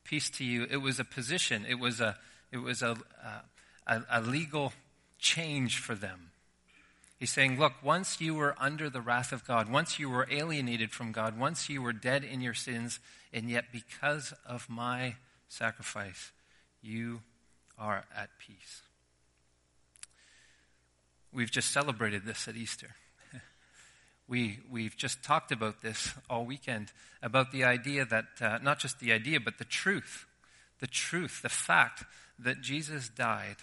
peace 0.04 0.30
to 0.30 0.44
you. 0.44 0.66
It 0.70 0.78
was 0.78 1.00
a 1.00 1.04
position, 1.04 1.64
it 1.68 1.78
was 1.78 2.00
a, 2.00 2.16
it 2.52 2.58
was 2.58 2.82
a, 2.82 2.96
a, 3.86 4.02
a 4.10 4.20
legal 4.20 4.72
change 5.18 5.78
for 5.78 5.94
them. 5.94 6.30
He's 7.18 7.32
saying, 7.32 7.58
Look, 7.58 7.72
once 7.82 8.20
you 8.20 8.34
were 8.34 8.54
under 8.58 8.90
the 8.90 9.00
wrath 9.00 9.32
of 9.32 9.46
God, 9.46 9.70
once 9.70 9.98
you 9.98 10.10
were 10.10 10.28
alienated 10.30 10.90
from 10.92 11.12
God, 11.12 11.38
once 11.38 11.68
you 11.68 11.80
were 11.80 11.94
dead 11.94 12.24
in 12.24 12.40
your 12.40 12.54
sins, 12.54 13.00
and 13.32 13.48
yet 13.48 13.64
because 13.72 14.34
of 14.46 14.68
my 14.68 15.14
sacrifice, 15.48 16.32
you 16.82 17.22
are 17.78 18.04
at 18.14 18.28
peace. 18.38 18.82
We've 21.36 21.50
just 21.50 21.70
celebrated 21.70 22.24
this 22.24 22.48
at 22.48 22.56
Easter. 22.56 22.94
we, 24.26 24.60
we've 24.70 24.96
just 24.96 25.22
talked 25.22 25.52
about 25.52 25.82
this 25.82 26.14
all 26.30 26.46
weekend 26.46 26.92
about 27.22 27.52
the 27.52 27.62
idea 27.62 28.06
that, 28.06 28.24
uh, 28.40 28.58
not 28.62 28.78
just 28.78 29.00
the 29.00 29.12
idea, 29.12 29.38
but 29.38 29.58
the 29.58 29.66
truth. 29.66 30.24
The 30.80 30.86
truth, 30.86 31.42
the 31.42 31.50
fact 31.50 32.04
that 32.38 32.62
Jesus 32.62 33.10
died. 33.10 33.56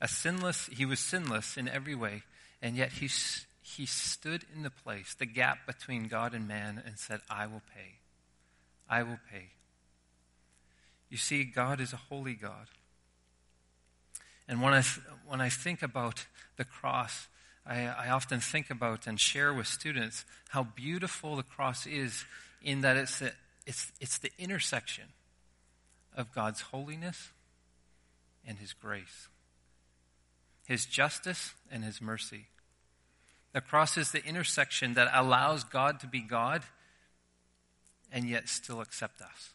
A 0.00 0.06
sinless, 0.06 0.66
he 0.66 0.86
was 0.86 1.00
sinless 1.00 1.56
in 1.56 1.68
every 1.68 1.96
way, 1.96 2.22
and 2.62 2.76
yet 2.76 2.92
he, 2.92 3.08
he 3.62 3.84
stood 3.84 4.44
in 4.54 4.62
the 4.62 4.70
place, 4.70 5.14
the 5.14 5.26
gap 5.26 5.66
between 5.66 6.06
God 6.06 6.34
and 6.34 6.46
man, 6.46 6.80
and 6.86 7.00
said, 7.00 7.20
I 7.28 7.46
will 7.46 7.62
pay. 7.74 7.96
I 8.88 9.02
will 9.02 9.18
pay. 9.28 9.48
You 11.10 11.16
see, 11.16 11.42
God 11.42 11.80
is 11.80 11.92
a 11.92 11.96
holy 11.96 12.34
God. 12.34 12.68
And 14.48 14.60
when 14.60 14.74
I, 14.74 14.82
th- 14.82 15.06
when 15.26 15.40
I 15.40 15.48
think 15.48 15.82
about 15.82 16.26
the 16.56 16.64
cross, 16.64 17.28
I, 17.66 17.86
I 17.86 18.08
often 18.10 18.40
think 18.40 18.70
about 18.70 19.06
and 19.06 19.18
share 19.18 19.52
with 19.54 19.66
students 19.66 20.24
how 20.48 20.64
beautiful 20.64 21.36
the 21.36 21.42
cross 21.42 21.86
is 21.86 22.24
in 22.62 22.80
that 22.82 22.96
it's 22.96 23.18
the, 23.18 23.32
it's, 23.66 23.92
it's 24.00 24.18
the 24.18 24.30
intersection 24.38 25.04
of 26.16 26.32
God's 26.34 26.60
holiness 26.60 27.30
and 28.46 28.58
His 28.58 28.72
grace, 28.72 29.28
His 30.66 30.86
justice 30.86 31.54
and 31.70 31.84
His 31.84 32.00
mercy. 32.00 32.46
The 33.52 33.60
cross 33.60 33.96
is 33.96 34.12
the 34.12 34.24
intersection 34.24 34.94
that 34.94 35.10
allows 35.12 35.62
God 35.64 36.00
to 36.00 36.06
be 36.06 36.20
God 36.20 36.62
and 38.10 38.28
yet 38.28 38.48
still 38.48 38.80
accept 38.80 39.20
us. 39.20 39.50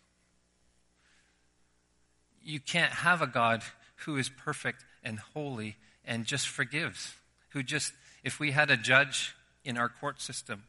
You 2.41 2.59
can't 2.59 2.91
have 2.91 3.21
a 3.21 3.27
God 3.27 3.61
who 4.05 4.17
is 4.17 4.29
perfect 4.29 4.83
and 5.03 5.19
holy 5.19 5.75
and 6.05 6.25
just 6.25 6.47
forgives 6.47 7.15
who 7.49 7.63
just, 7.63 7.93
if 8.23 8.39
we 8.39 8.51
had 8.51 8.69
a 8.69 8.77
judge 8.77 9.35
in 9.63 9.77
our 9.77 9.89
court 9.89 10.21
system 10.21 10.63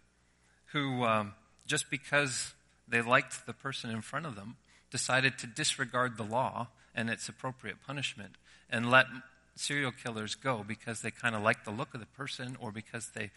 who, 0.72 1.04
um, 1.04 1.34
just 1.66 1.90
because 1.90 2.54
they 2.88 3.02
liked 3.02 3.46
the 3.46 3.52
person 3.52 3.90
in 3.90 4.00
front 4.00 4.26
of 4.26 4.36
them, 4.36 4.56
decided 4.90 5.38
to 5.38 5.46
disregard 5.46 6.16
the 6.16 6.22
law 6.22 6.68
and 6.94 7.10
its 7.10 7.28
appropriate 7.28 7.76
punishment 7.86 8.36
and 8.70 8.90
let 8.90 9.06
serial 9.54 9.92
killers 9.92 10.34
go 10.34 10.64
because 10.66 11.02
they 11.02 11.10
kind 11.10 11.34
of 11.34 11.42
liked 11.42 11.64
the 11.64 11.70
look 11.70 11.92
of 11.94 12.00
the 12.00 12.06
person 12.06 12.56
or 12.60 12.72
because 12.72 13.10
they 13.14 13.30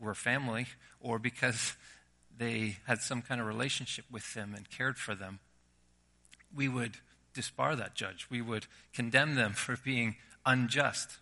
were 0.00 0.14
family 0.14 0.66
or 1.00 1.18
because 1.18 1.76
they 2.36 2.76
had 2.86 2.98
some 2.98 3.22
kind 3.22 3.40
of 3.40 3.46
relationship 3.46 4.04
with 4.10 4.34
them 4.34 4.52
and 4.54 4.68
cared 4.68 4.98
for 4.98 5.14
them, 5.14 5.38
we 6.54 6.68
would 6.68 6.96
disbar 7.36 7.76
that 7.76 7.94
judge. 7.94 8.26
We 8.30 8.40
would 8.40 8.66
condemn 8.92 9.34
them 9.34 9.52
for 9.54 9.76
being 9.76 10.16
unjust. 10.44 11.18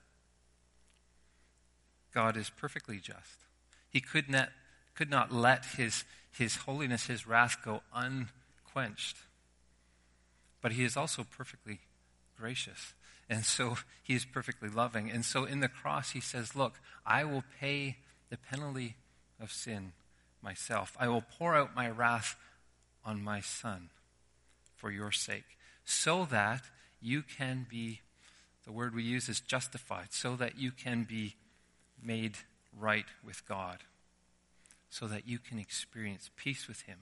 God 2.13 2.37
is 2.37 2.51
perfectly 2.51 2.99
just. 2.99 3.45
He 3.91 4.01
could 4.01 4.31
not, 4.31 4.51
could 4.95 5.11
not 5.11 5.33
let 5.33 5.65
his, 5.77 6.05
his 6.31 6.57
holiness, 6.57 7.07
his 7.07 7.27
wrath 7.27 7.59
go 7.65 7.83
unquenched. 7.93 9.17
But 10.61 10.73
he 10.73 10.85
is 10.85 10.97
also 10.97 11.25
perfectly 11.25 11.81
gracious. 12.39 12.95
And 13.29 13.45
so 13.45 13.79
he 14.03 14.15
is 14.15 14.25
perfectly 14.25 14.69
loving. 14.69 15.11
And 15.11 15.25
so 15.25 15.45
in 15.45 15.61
the 15.61 15.69
cross, 15.69 16.11
he 16.11 16.21
says, 16.21 16.55
Look, 16.55 16.75
I 17.07 17.25
will 17.25 17.45
pay 17.61 17.97
the 18.31 18.37
penalty 18.37 18.97
of 19.41 19.53
sin 19.53 19.93
myself. 20.43 20.97
I 20.99 21.09
will 21.09 21.25
pour 21.39 21.55
out 21.55 21.75
my 21.75 21.89
wrath 21.89 22.37
on 23.05 23.23
my 23.23 23.41
son 23.41 23.91
for 24.77 24.91
your 24.91 25.13
sake, 25.13 25.59
so 25.85 26.27
that 26.31 26.63
you 27.01 27.23
can 27.23 27.67
be, 27.69 28.01
the 28.65 28.73
word 28.73 28.95
we 28.95 29.03
use 29.03 29.29
is 29.29 29.41
justified, 29.41 30.09
so 30.13 30.37
that 30.37 30.59
you 30.59 30.71
can 30.71 31.05
be 31.05 31.37
made 32.03 32.37
right 32.79 33.07
with 33.25 33.47
God 33.47 33.79
so 34.95 35.09
that 35.09 35.27
you 35.27 35.41
can 35.41 35.59
experience 35.59 36.31
peace 36.37 36.69
with 36.69 36.83
Him. 36.83 36.99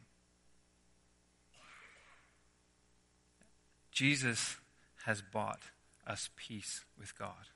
Jesus 3.91 4.57
has 5.05 5.21
bought 5.21 5.61
us 6.07 6.31
peace 6.35 6.87
with 6.99 7.19
God. 7.19 7.51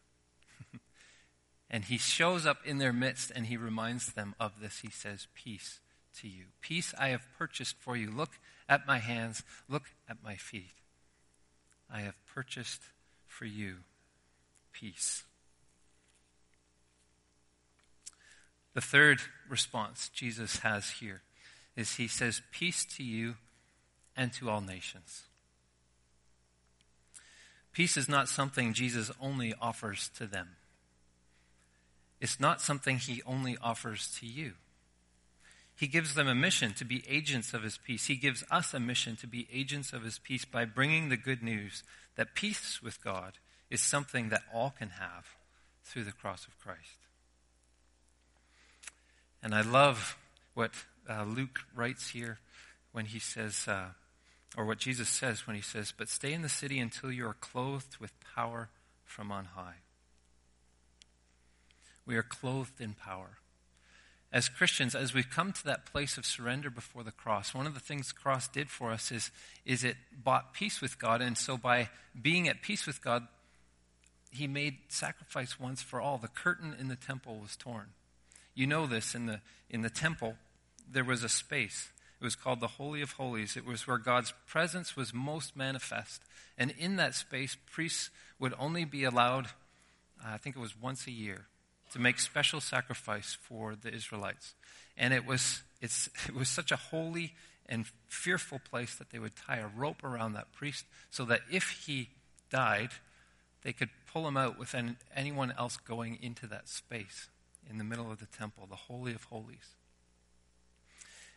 and 1.70 1.84
He 1.84 1.96
shows 1.96 2.44
up 2.44 2.58
in 2.66 2.76
their 2.76 2.92
midst 2.92 3.32
and 3.34 3.46
He 3.46 3.56
reminds 3.56 4.12
them 4.12 4.34
of 4.38 4.60
this. 4.60 4.80
He 4.80 4.90
says, 4.90 5.26
Peace 5.34 5.80
to 6.20 6.28
you. 6.28 6.44
Peace 6.60 6.92
I 6.98 7.08
have 7.08 7.26
purchased 7.38 7.76
for 7.80 7.96
you. 7.96 8.10
Look 8.10 8.32
at 8.68 8.86
my 8.86 8.98
hands, 8.98 9.42
look 9.70 9.84
at 10.06 10.22
my 10.22 10.36
feet. 10.36 10.74
I 11.90 12.00
have 12.00 12.14
purchased 12.34 12.82
for 13.26 13.44
you 13.44 13.76
peace. 14.72 15.24
The 18.74 18.80
third 18.80 19.20
response 19.48 20.10
Jesus 20.10 20.58
has 20.58 20.90
here 20.90 21.22
is 21.76 21.94
he 21.94 22.08
says, 22.08 22.42
Peace 22.50 22.84
to 22.96 23.02
you 23.02 23.36
and 24.16 24.32
to 24.34 24.50
all 24.50 24.60
nations. 24.60 25.22
Peace 27.72 27.96
is 27.96 28.08
not 28.08 28.28
something 28.28 28.72
Jesus 28.72 29.10
only 29.20 29.54
offers 29.60 30.10
to 30.16 30.26
them. 30.26 30.56
It's 32.20 32.40
not 32.40 32.60
something 32.60 32.98
he 32.98 33.22
only 33.26 33.56
offers 33.62 34.14
to 34.20 34.26
you. 34.26 34.52
He 35.76 35.86
gives 35.86 36.14
them 36.14 36.26
a 36.26 36.34
mission 36.34 36.72
to 36.74 36.84
be 36.84 37.04
agents 37.06 37.52
of 37.52 37.62
his 37.62 37.76
peace. 37.76 38.06
He 38.06 38.16
gives 38.16 38.42
us 38.50 38.72
a 38.72 38.80
mission 38.80 39.14
to 39.16 39.26
be 39.26 39.46
agents 39.52 39.92
of 39.92 40.02
his 40.02 40.18
peace 40.18 40.46
by 40.46 40.64
bringing 40.64 41.10
the 41.10 41.18
good 41.18 41.42
news 41.42 41.82
that 42.16 42.34
peace 42.34 42.82
with 42.82 43.04
God 43.04 43.34
is 43.70 43.82
something 43.82 44.30
that 44.30 44.42
all 44.54 44.70
can 44.70 44.90
have 44.90 45.26
through 45.84 46.04
the 46.04 46.12
cross 46.12 46.46
of 46.46 46.58
Christ. 46.58 46.98
And 49.42 49.54
I 49.54 49.60
love 49.60 50.16
what 50.54 50.72
uh, 51.08 51.24
Luke 51.24 51.60
writes 51.74 52.10
here 52.10 52.38
when 52.92 53.06
he 53.06 53.18
says, 53.18 53.68
uh, 53.68 53.88
or 54.56 54.64
what 54.64 54.78
Jesus 54.78 55.08
says 55.08 55.46
when 55.46 55.56
he 55.56 55.62
says, 55.62 55.92
But 55.96 56.08
stay 56.08 56.32
in 56.32 56.40
the 56.42 56.48
city 56.48 56.78
until 56.78 57.12
you 57.12 57.26
are 57.26 57.34
clothed 57.34 57.98
with 58.00 58.12
power 58.34 58.70
from 59.04 59.30
on 59.30 59.44
high. 59.54 59.76
We 62.06 62.16
are 62.16 62.22
clothed 62.22 62.80
in 62.80 62.94
power. 62.94 63.38
As 64.32 64.48
Christians, 64.48 64.94
as 64.94 65.14
we've 65.14 65.30
come 65.30 65.52
to 65.52 65.64
that 65.64 65.86
place 65.86 66.18
of 66.18 66.26
surrender 66.26 66.68
before 66.68 67.04
the 67.04 67.12
cross, 67.12 67.54
one 67.54 67.66
of 67.66 67.74
the 67.74 67.80
things 67.80 68.08
the 68.08 68.20
cross 68.20 68.48
did 68.48 68.68
for 68.68 68.90
us 68.90 69.12
is, 69.12 69.30
is 69.64 69.84
it 69.84 69.96
bought 70.12 70.52
peace 70.52 70.80
with 70.80 70.98
God. 70.98 71.22
And 71.22 71.38
so 71.38 71.56
by 71.56 71.88
being 72.20 72.48
at 72.48 72.60
peace 72.60 72.86
with 72.86 73.02
God, 73.02 73.26
he 74.30 74.46
made 74.46 74.76
sacrifice 74.88 75.58
once 75.58 75.80
for 75.80 76.00
all. 76.00 76.18
The 76.18 76.28
curtain 76.28 76.74
in 76.78 76.88
the 76.88 76.96
temple 76.96 77.38
was 77.40 77.56
torn. 77.56 77.86
You 78.54 78.66
know 78.66 78.86
this 78.86 79.14
in 79.14 79.26
the, 79.26 79.40
in 79.70 79.82
the 79.82 79.90
temple, 79.90 80.36
there 80.90 81.04
was 81.04 81.22
a 81.22 81.28
space. 81.28 81.90
It 82.20 82.24
was 82.24 82.34
called 82.34 82.60
the 82.60 82.66
Holy 82.66 83.02
of 83.02 83.12
Holies. 83.12 83.56
It 83.56 83.66
was 83.66 83.86
where 83.86 83.98
God's 83.98 84.32
presence 84.46 84.96
was 84.96 85.12
most 85.12 85.56
manifest. 85.56 86.22
And 86.56 86.72
in 86.78 86.96
that 86.96 87.14
space, 87.14 87.56
priests 87.70 88.10
would 88.38 88.54
only 88.58 88.84
be 88.84 89.04
allowed, 89.04 89.46
uh, 90.24 90.32
I 90.32 90.38
think 90.38 90.56
it 90.56 90.60
was 90.60 90.80
once 90.80 91.06
a 91.06 91.10
year, 91.10 91.46
to 91.92 91.98
make 91.98 92.18
special 92.18 92.60
sacrifice 92.60 93.36
for 93.40 93.74
the 93.74 93.92
Israelites. 93.92 94.54
And 94.96 95.12
it 95.12 95.26
was, 95.26 95.62
it's, 95.80 96.08
it 96.28 96.34
was 96.34 96.48
such 96.48 96.72
a 96.72 96.76
holy 96.76 97.34
and 97.68 97.86
fearful 98.08 98.60
place 98.60 98.94
that 98.96 99.10
they 99.10 99.18
would 99.18 99.34
tie 99.34 99.58
a 99.58 99.66
rope 99.66 100.04
around 100.04 100.34
that 100.34 100.52
priest 100.52 100.84
so 101.10 101.24
that 101.24 101.40
if 101.50 101.84
he 101.86 102.10
died, 102.50 102.90
they 103.62 103.72
could 103.72 103.90
pull 104.12 104.28
him 104.28 104.36
out 104.36 104.58
without 104.58 104.84
anyone 105.14 105.52
else 105.58 105.76
going 105.76 106.18
into 106.22 106.46
that 106.46 106.68
space 106.68 107.28
in 107.68 107.78
the 107.78 107.84
middle 107.84 108.10
of 108.10 108.18
the 108.18 108.26
temple, 108.26 108.66
the 108.68 108.76
Holy 108.76 109.12
of 109.12 109.24
Holies. 109.24 109.74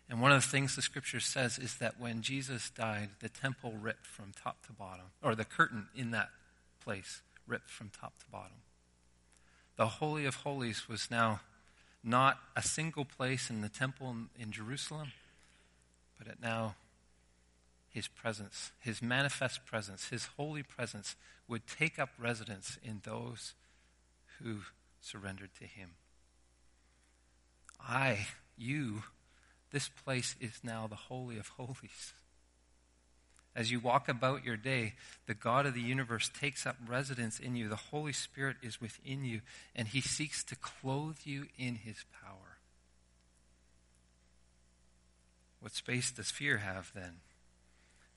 And 0.10 0.22
one 0.22 0.32
of 0.32 0.42
the 0.42 0.48
things 0.48 0.76
the 0.76 0.82
scripture 0.82 1.20
says 1.20 1.60
is 1.60 1.76
that 1.78 2.00
when 2.00 2.22
Jesus 2.22 2.72
died, 2.72 3.10
the 3.20 3.30
temple 3.30 3.74
ripped 3.80 4.08
from 4.08 4.32
top 4.32 4.66
to 4.66 4.74
bottom, 4.74 5.06
or 5.22 5.36
the 5.36 5.46
curtain 5.46 5.88
in 5.96 6.12
that 6.12 6.30
place 6.84 7.22
ripped 7.48 7.70
from 7.70 7.90
top 7.90 8.18
to 8.20 8.26
bottom. 8.32 8.58
The 9.80 9.88
Holy 9.88 10.26
of 10.26 10.36
Holies 10.36 10.90
was 10.90 11.10
now 11.10 11.40
not 12.04 12.38
a 12.54 12.62
single 12.62 13.06
place 13.06 13.50
in 13.50 13.62
the 13.62 13.70
temple 13.70 14.14
in, 14.38 14.52
Jerusalem, 14.52 15.14
but 16.18 16.28
it 16.28 16.40
now 16.42 16.76
his 17.88 18.10
presence, 18.10 18.74
his 18.82 19.02
manifest 19.02 19.66
presence, 19.66 20.10
his 20.10 20.26
holy 20.36 20.64
presence 20.64 21.16
would 21.48 21.66
take 21.66 21.98
up 21.98 22.10
residence 22.20 22.78
in 22.84 23.00
those 23.06 23.54
who 24.40 24.64
surrendered 25.00 25.52
to 25.60 25.66
him. 25.66 25.92
I, 27.80 28.28
you, 28.58 29.04
this 29.72 29.88
place 29.88 30.36
is 30.42 30.60
now 30.62 30.88
the 30.88 30.96
Holy 30.96 31.38
of 31.38 31.48
Holies. 31.48 32.14
As 33.56 33.72
you 33.72 33.80
walk 33.80 34.08
about 34.08 34.46
your 34.46 34.58
day, 34.58 34.94
the 35.26 35.34
God 35.34 35.66
of 35.66 35.74
the 35.74 35.82
universe 35.82 36.30
takes 36.30 36.66
up 36.66 36.78
residence 36.88 37.40
in 37.40 37.56
you. 37.56 37.68
The 37.68 37.76
Holy 37.76 38.14
Spirit 38.14 38.58
is 38.62 38.80
within 38.80 39.24
you, 39.24 39.42
and 39.76 39.88
He 39.88 40.02
seeks 40.02 40.44
to 40.46 40.56
clothe 40.56 41.20
you 41.24 41.48
in 41.58 41.76
His 41.76 42.06
power. 42.24 42.58
What 45.60 45.74
space 45.74 46.12
does 46.12 46.32
fear 46.32 46.58
have 46.58 46.92
then 46.96 47.18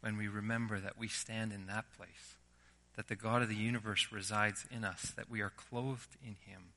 when 0.01 0.17
we 0.17 0.29
remember 0.29 0.79
that 0.79 0.99
we 0.99 1.09
stand 1.09 1.53
in 1.53 1.67
that 1.67 1.87
place, 1.97 2.37
that 2.97 3.09
the 3.09 3.17
God 3.17 3.43
of 3.43 3.49
the 3.49 3.55
universe 3.55 4.09
resides 4.13 4.67
in 4.71 4.85
us, 4.85 5.13
that 5.17 5.31
we 5.31 5.41
are 5.41 5.53
clothed 5.57 6.17
in 6.23 6.37
Him, 6.47 6.73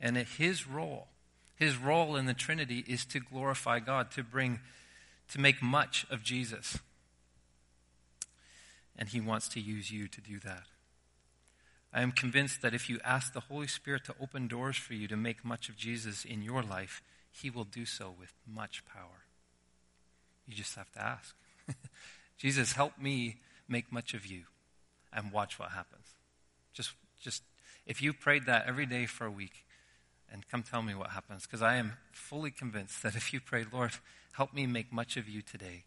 and 0.00 0.16
that 0.16 0.28
His 0.38 0.66
role 0.66 1.08
his 1.62 1.76
role 1.76 2.16
in 2.16 2.26
the 2.26 2.34
Trinity 2.34 2.84
is 2.88 3.04
to 3.06 3.20
glorify 3.20 3.78
God, 3.78 4.10
to 4.12 4.24
bring, 4.24 4.58
to 5.30 5.40
make 5.40 5.62
much 5.62 6.04
of 6.10 6.24
Jesus. 6.24 6.78
And 8.96 9.08
he 9.08 9.20
wants 9.20 9.48
to 9.48 9.60
use 9.60 9.90
you 9.90 10.08
to 10.08 10.20
do 10.20 10.38
that. 10.40 10.64
I 11.92 12.02
am 12.02 12.12
convinced 12.12 12.62
that 12.62 12.74
if 12.74 12.88
you 12.88 12.98
ask 13.04 13.32
the 13.32 13.40
Holy 13.40 13.66
Spirit 13.66 14.04
to 14.04 14.14
open 14.20 14.48
doors 14.48 14.76
for 14.76 14.94
you 14.94 15.08
to 15.08 15.16
make 15.16 15.44
much 15.44 15.68
of 15.68 15.76
Jesus 15.76 16.24
in 16.24 16.42
your 16.42 16.62
life, 16.62 17.02
he 17.30 17.50
will 17.50 17.64
do 17.64 17.84
so 17.84 18.14
with 18.18 18.32
much 18.46 18.84
power. 18.86 19.26
You 20.46 20.54
just 20.54 20.74
have 20.76 20.90
to 20.92 21.02
ask. 21.02 21.34
Jesus, 22.38 22.72
help 22.72 22.98
me 22.98 23.36
make 23.68 23.92
much 23.92 24.14
of 24.14 24.26
you 24.26 24.44
and 25.12 25.32
watch 25.32 25.58
what 25.58 25.70
happens. 25.70 26.06
Just, 26.72 26.92
just, 27.20 27.42
if 27.86 28.00
you 28.00 28.12
prayed 28.12 28.46
that 28.46 28.66
every 28.66 28.86
day 28.86 29.06
for 29.06 29.26
a 29.26 29.30
week, 29.30 29.64
and 30.32 30.48
come 30.48 30.62
tell 30.62 30.82
me 30.82 30.94
what 30.94 31.10
happens. 31.10 31.42
Because 31.42 31.62
I 31.62 31.76
am 31.76 31.92
fully 32.10 32.50
convinced 32.50 33.02
that 33.02 33.14
if 33.14 33.32
you 33.32 33.40
pray, 33.40 33.66
Lord, 33.70 33.92
help 34.32 34.54
me 34.54 34.66
make 34.66 34.90
much 34.90 35.16
of 35.18 35.28
you 35.28 35.42
today, 35.42 35.84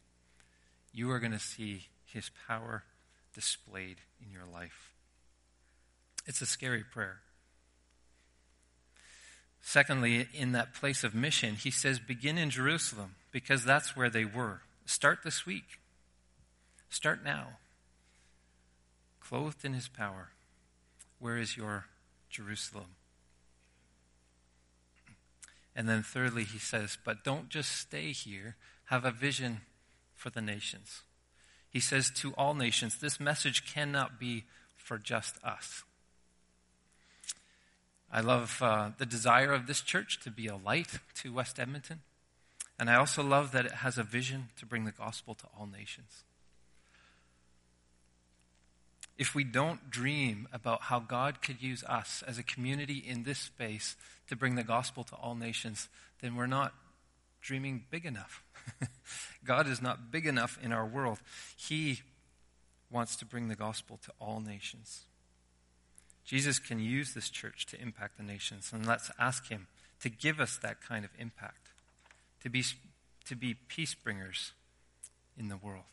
you 0.94 1.10
are 1.12 1.20
going 1.20 1.32
to 1.32 1.40
see 1.40 1.88
his 2.06 2.30
power 2.48 2.84
displayed 3.36 3.98
in 4.26 4.32
your 4.32 4.46
life. 4.52 4.94
It's 6.26 6.42
a 6.42 6.46
scary 6.48 6.84
prayer. 6.84 7.20
Secondly, 9.62 10.28
in 10.34 10.52
that 10.54 10.74
place 10.74 11.04
of 11.04 11.14
mission, 11.14 11.56
he 11.56 11.72
says, 11.72 12.00
begin 12.00 12.38
in 12.38 12.50
Jerusalem 12.50 13.16
because 13.32 13.64
that's 13.64 13.96
where 13.96 14.10
they 14.10 14.26
were. 14.26 14.62
Start 14.86 15.20
this 15.24 15.46
week. 15.46 15.80
Start 16.90 17.24
now. 17.24 17.58
Clothed 19.20 19.66
in 19.66 19.74
his 19.74 19.88
power. 19.88 20.30
Where 21.20 21.38
is 21.38 21.58
your 21.58 21.86
Jerusalem? 22.30 22.96
And 25.76 25.90
then 25.90 26.04
thirdly, 26.04 26.44
he 26.44 26.60
says, 26.60 26.98
but 27.04 27.24
don't 27.24 27.50
just 27.50 27.72
stay 27.72 28.12
here. 28.12 28.56
Have 28.86 29.04
a 29.04 29.12
vision 29.12 29.62
for 30.16 30.30
the 30.30 30.42
nations. 30.42 31.02
He 31.76 31.82
says 31.82 32.10
to 32.22 32.32
all 32.38 32.54
nations, 32.54 33.00
this 33.00 33.20
message 33.20 33.66
cannot 33.66 34.18
be 34.18 34.46
for 34.78 34.98
just 34.98 35.36
us. 35.44 35.84
I 38.10 38.22
love 38.22 38.62
uh, 38.62 38.92
the 38.98 39.06
desire 39.06 39.52
of 39.52 39.68
this 39.68 39.82
church 39.82 40.22
to 40.22 40.32
be 40.32 40.48
a 40.48 40.56
light 40.56 41.00
to 41.16 41.34
West 41.34 41.60
Edmonton. 41.60 42.00
And 42.80 42.90
I 42.90 42.96
also 42.96 43.22
love 43.22 43.52
that 43.52 43.66
it 43.66 43.74
has 43.74 43.98
a 43.98 44.04
vision 44.04 44.52
to 44.58 44.66
bring 44.66 44.86
the 44.86 44.94
gospel 44.94 45.36
to 45.36 45.48
all 45.60 45.68
nations. 45.68 46.24
If 49.18 49.36
we 49.36 49.44
don't 49.44 49.90
dream 49.90 50.48
about 50.54 50.84
how 50.84 51.02
God 51.02 51.42
could 51.42 51.62
use 51.62 51.84
us 51.84 52.24
as 52.26 52.38
a 52.38 52.44
community 52.44 53.04
in 53.06 53.24
this 53.24 53.40
space 53.40 53.98
to 54.30 54.38
bring 54.38 54.56
the 54.56 54.64
gospel 54.64 55.04
to 55.04 55.16
all 55.16 55.36
nations, 55.36 55.90
then 56.22 56.38
we're 56.38 56.48
not 56.48 56.74
dreaming 57.42 57.84
big 57.92 58.06
enough. 58.06 58.42
God 59.46 59.68
is 59.68 59.82
not 59.82 60.12
big 60.12 60.26
enough 60.26 60.58
in 60.62 60.72
our 60.72 60.86
world. 60.86 61.20
He 61.56 62.02
wants 62.90 63.16
to 63.18 63.26
bring 63.26 63.48
the 63.48 63.56
gospel 63.56 64.00
to 64.04 64.12
all 64.20 64.40
nations. 64.40 65.06
Jesus 66.24 66.58
can 66.58 66.80
use 66.80 67.14
this 67.14 67.30
church 67.30 67.66
to 67.68 67.82
impact 67.82 68.18
the 68.18 68.24
nations, 68.24 68.72
and 68.74 68.86
let's 68.86 69.12
ask 69.20 69.50
Him 69.50 69.68
to 70.00 70.10
give 70.10 70.40
us 70.40 70.58
that 70.58 70.82
kind 70.82 71.06
of 71.06 71.12
impact, 71.20 71.70
to 72.42 72.50
be, 72.50 72.64
to 73.26 73.36
be 73.36 73.54
peace 73.54 73.94
bringers 73.94 74.54
in 75.38 75.50
the 75.50 75.58
world. 75.58 75.84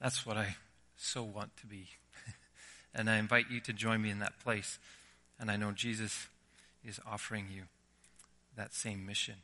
That's 0.00 0.24
what 0.24 0.36
I 0.36 0.56
so 0.96 1.22
want 1.22 1.56
to 1.58 1.66
be. 1.66 1.88
and 2.94 3.10
I 3.10 3.16
invite 3.16 3.50
you 3.50 3.60
to 3.60 3.72
join 3.72 4.00
me 4.02 4.10
in 4.10 4.18
that 4.20 4.38
place. 4.38 4.78
And 5.38 5.50
I 5.50 5.56
know 5.56 5.72
Jesus 5.72 6.28
is 6.84 7.00
offering 7.06 7.46
you 7.52 7.64
that 8.56 8.74
same 8.74 9.04
mission. 9.04 9.36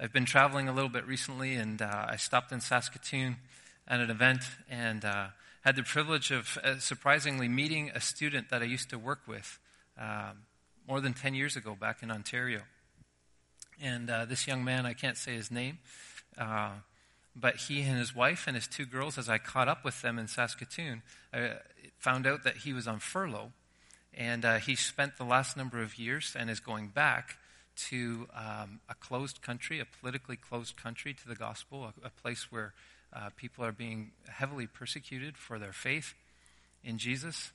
I've 0.00 0.12
been 0.12 0.26
traveling 0.26 0.68
a 0.68 0.72
little 0.72 0.88
bit 0.88 1.08
recently, 1.08 1.56
and 1.56 1.82
uh, 1.82 2.06
I 2.10 2.14
stopped 2.14 2.52
in 2.52 2.60
Saskatoon 2.60 3.36
at 3.88 3.98
an 3.98 4.10
event 4.10 4.42
and 4.70 5.04
uh, 5.04 5.26
had 5.62 5.74
the 5.74 5.82
privilege 5.82 6.30
of 6.30 6.56
uh, 6.62 6.78
surprisingly 6.78 7.48
meeting 7.48 7.90
a 7.92 8.00
student 8.00 8.48
that 8.50 8.62
I 8.62 8.66
used 8.66 8.90
to 8.90 8.98
work 8.98 9.22
with 9.26 9.58
um, 9.98 10.44
more 10.86 11.00
than 11.00 11.14
10 11.14 11.34
years 11.34 11.56
ago 11.56 11.74
back 11.74 12.00
in 12.00 12.12
Ontario. 12.12 12.60
And 13.82 14.08
uh, 14.08 14.24
this 14.24 14.46
young 14.46 14.62
man, 14.62 14.86
I 14.86 14.92
can't 14.92 15.16
say 15.16 15.34
his 15.34 15.50
name, 15.50 15.78
uh, 16.38 16.74
but 17.34 17.56
he 17.56 17.82
and 17.82 17.98
his 17.98 18.14
wife 18.14 18.44
and 18.46 18.54
his 18.54 18.68
two 18.68 18.86
girls, 18.86 19.18
as 19.18 19.28
I 19.28 19.38
caught 19.38 19.66
up 19.66 19.84
with 19.84 20.00
them 20.00 20.16
in 20.16 20.28
Saskatoon, 20.28 21.02
I 21.34 21.54
found 21.98 22.24
out 22.24 22.44
that 22.44 22.58
he 22.58 22.72
was 22.72 22.86
on 22.86 23.00
furlough. 23.00 23.50
And 24.14 24.44
uh, 24.44 24.58
he 24.58 24.76
spent 24.76 25.16
the 25.16 25.24
last 25.24 25.56
number 25.56 25.82
of 25.82 25.98
years 25.98 26.36
and 26.38 26.48
is 26.48 26.60
going 26.60 26.88
back 26.88 27.37
to 27.88 28.28
um, 28.34 28.80
a 28.88 28.94
closed 28.94 29.40
country, 29.42 29.80
a 29.80 29.86
politically 30.00 30.36
closed 30.36 30.76
country 30.76 31.14
to 31.14 31.28
the 31.28 31.34
gospel, 31.34 31.84
a, 31.84 32.06
a 32.06 32.10
place 32.10 32.50
where 32.50 32.74
uh, 33.12 33.30
people 33.36 33.64
are 33.64 33.72
being 33.72 34.10
heavily 34.28 34.66
persecuted 34.66 35.36
for 35.36 35.58
their 35.58 35.72
faith 35.72 36.14
in 36.84 36.98
Jesus. 36.98 37.52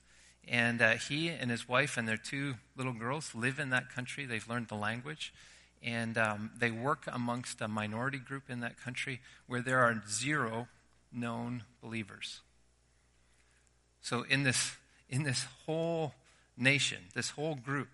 And 0.47 0.81
uh, 0.81 0.91
he 0.91 1.29
and 1.29 1.49
his 1.49 1.67
wife 1.67 1.97
and 1.97 2.07
their 2.07 2.17
two 2.17 2.55
little 2.75 2.93
girls 2.93 3.33
live 3.35 3.59
in 3.59 3.69
that 3.69 3.89
country. 3.89 4.25
They've 4.25 4.47
learned 4.47 4.67
the 4.67 4.75
language. 4.75 5.33
And 5.81 6.17
um, 6.17 6.51
they 6.57 6.71
work 6.71 7.03
amongst 7.07 7.61
a 7.61 7.67
minority 7.67 8.17
group 8.17 8.49
in 8.49 8.61
that 8.61 8.79
country 8.79 9.19
where 9.47 9.61
there 9.61 9.79
are 9.79 10.01
zero 10.09 10.67
known 11.11 11.63
believers. 11.81 12.41
So, 14.01 14.23
in 14.23 14.43
this, 14.43 14.75
in 15.09 15.23
this 15.23 15.45
whole 15.65 16.13
nation, 16.57 16.99
this 17.13 17.31
whole 17.31 17.55
group 17.55 17.89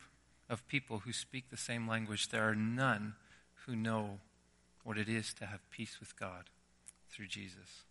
of 0.50 0.68
people 0.68 1.00
who 1.00 1.14
speak 1.14 1.50
the 1.50 1.58
same 1.58 1.88
language, 1.88 2.30
there 2.30 2.48
are 2.50 2.56
none 2.56 3.16
who 3.66 3.76
know 3.76 4.20
what 4.84 4.98
it 4.98 5.08
is 5.08 5.34
to 5.36 5.46
have 5.46 5.60
peace 5.70 6.00
with 6.00 6.18
God 6.20 6.46
through 7.12 7.28
Jesus. 7.28 7.84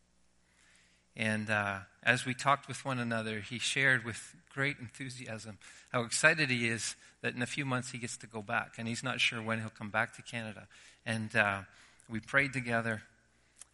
And 1.16 1.51
uh, 1.51 1.81
as 2.03 2.25
we 2.25 2.35
talked 2.35 2.68
with 2.68 2.85
one 2.85 2.99
another, 2.99 3.40
he 3.40 3.59
shared 3.59 4.05
with 4.05 4.37
great 4.53 4.77
enthusiasm 4.81 5.59
how 5.92 6.03
excited 6.03 6.49
he 6.49 6.68
is 6.68 6.94
that 7.23 7.35
in 7.35 7.42
a 7.42 7.47
few 7.47 7.64
months 7.64 7.90
he 7.90 7.99
gets 7.99 8.16
to 8.18 8.27
go 8.27 8.40
back. 8.40 8.75
And 8.79 8.87
he's 8.87 9.03
not 9.03 9.21
sure 9.21 9.42
when 9.42 9.61
he'll 9.61 9.71
come 9.71 9.90
back 9.90 10.14
to 10.16 10.23
Canada. 10.23 10.68
And 11.05 11.35
uh, 11.35 11.61
we 12.09 12.21
prayed 12.21 12.53
together. 12.53 13.03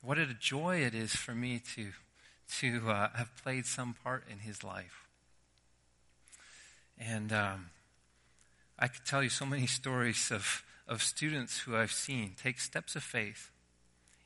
What 0.02 0.18
a 0.18 0.26
joy 0.26 0.78
it 0.78 0.94
is 0.94 1.14
for 1.14 1.32
me 1.32 1.60
to, 1.76 1.88
to 2.60 2.90
uh, 2.90 3.08
have 3.14 3.30
played 3.42 3.66
some 3.66 3.94
part 4.02 4.24
in 4.30 4.38
his 4.38 4.64
life. 4.64 5.06
And 6.98 7.32
um, 7.32 7.66
I 8.78 8.88
could 8.88 9.04
tell 9.04 9.22
you 9.22 9.28
so 9.28 9.46
many 9.46 9.66
stories 9.66 10.30
of, 10.30 10.64
of 10.88 11.02
students 11.02 11.60
who 11.60 11.76
I've 11.76 11.92
seen 11.92 12.34
take 12.36 12.58
steps 12.58 12.96
of 12.96 13.02
faith 13.02 13.50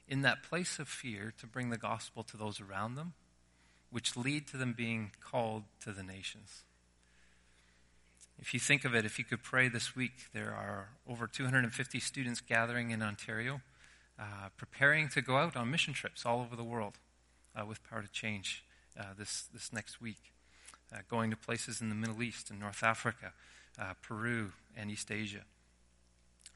in 0.09 0.23
that 0.23 0.43
place 0.43 0.79
of 0.79 0.89
fear 0.89 1.35
to 1.39 1.47
bring 1.47 1.71
the 1.71 1.77
gospel 1.77 2.23
to 2.25 2.37
those 2.37 2.61
around 2.61 2.95
them, 2.95 3.13
which 3.91 4.17
lead 4.17 4.49
to 4.49 4.57
them 4.57 4.73
being 4.73 5.13
called 5.21 5.65
to 5.85 5.93
the 5.93 6.03
nations. 6.03 6.63
If 8.39 8.55
you 8.55 8.61
think 8.61 8.85
of 8.85 8.95
it, 8.95 9.05
if 9.05 9.19
you 9.19 9.25
could 9.25 9.43
pray 9.43 9.69
this 9.69 9.95
week, 9.95 10.29
there 10.33 10.55
are 10.55 10.91
over 11.07 11.27
250 11.27 12.01
students 12.01 12.41
gathering 12.41 12.91
in 12.91 13.03
Ontario, 13.03 13.61
uh, 14.19 14.49
preparing 14.57 15.09
to 15.11 15.21
go 15.21 15.37
out 15.37 15.57
on 15.57 15.71
mission 15.71 15.93
trips 15.93 16.25
all 16.25 16.41
over 16.41 16.57
the 16.57 16.65
world 16.65 16.95
uh, 17.55 17.67
with 17.67 17.83
Power 17.89 18.03
to 18.03 18.09
Change 18.09 18.65
uh, 18.99 19.05
this, 19.19 19.49
this 19.53 19.73
next 19.73 20.01
week, 20.01 20.33
uh, 20.93 20.99
going 21.11 21.31
to 21.31 21.37
places 21.37 21.81
in 21.81 21.89
the 21.89 21.95
Middle 21.95 22.23
East 22.23 22.49
and 22.49 22.61
North 22.61 22.83
Africa, 22.83 23.33
uh, 23.79 23.95
Peru, 24.03 24.53
and 24.77 24.91
East 24.91 25.11
Asia. 25.11 25.43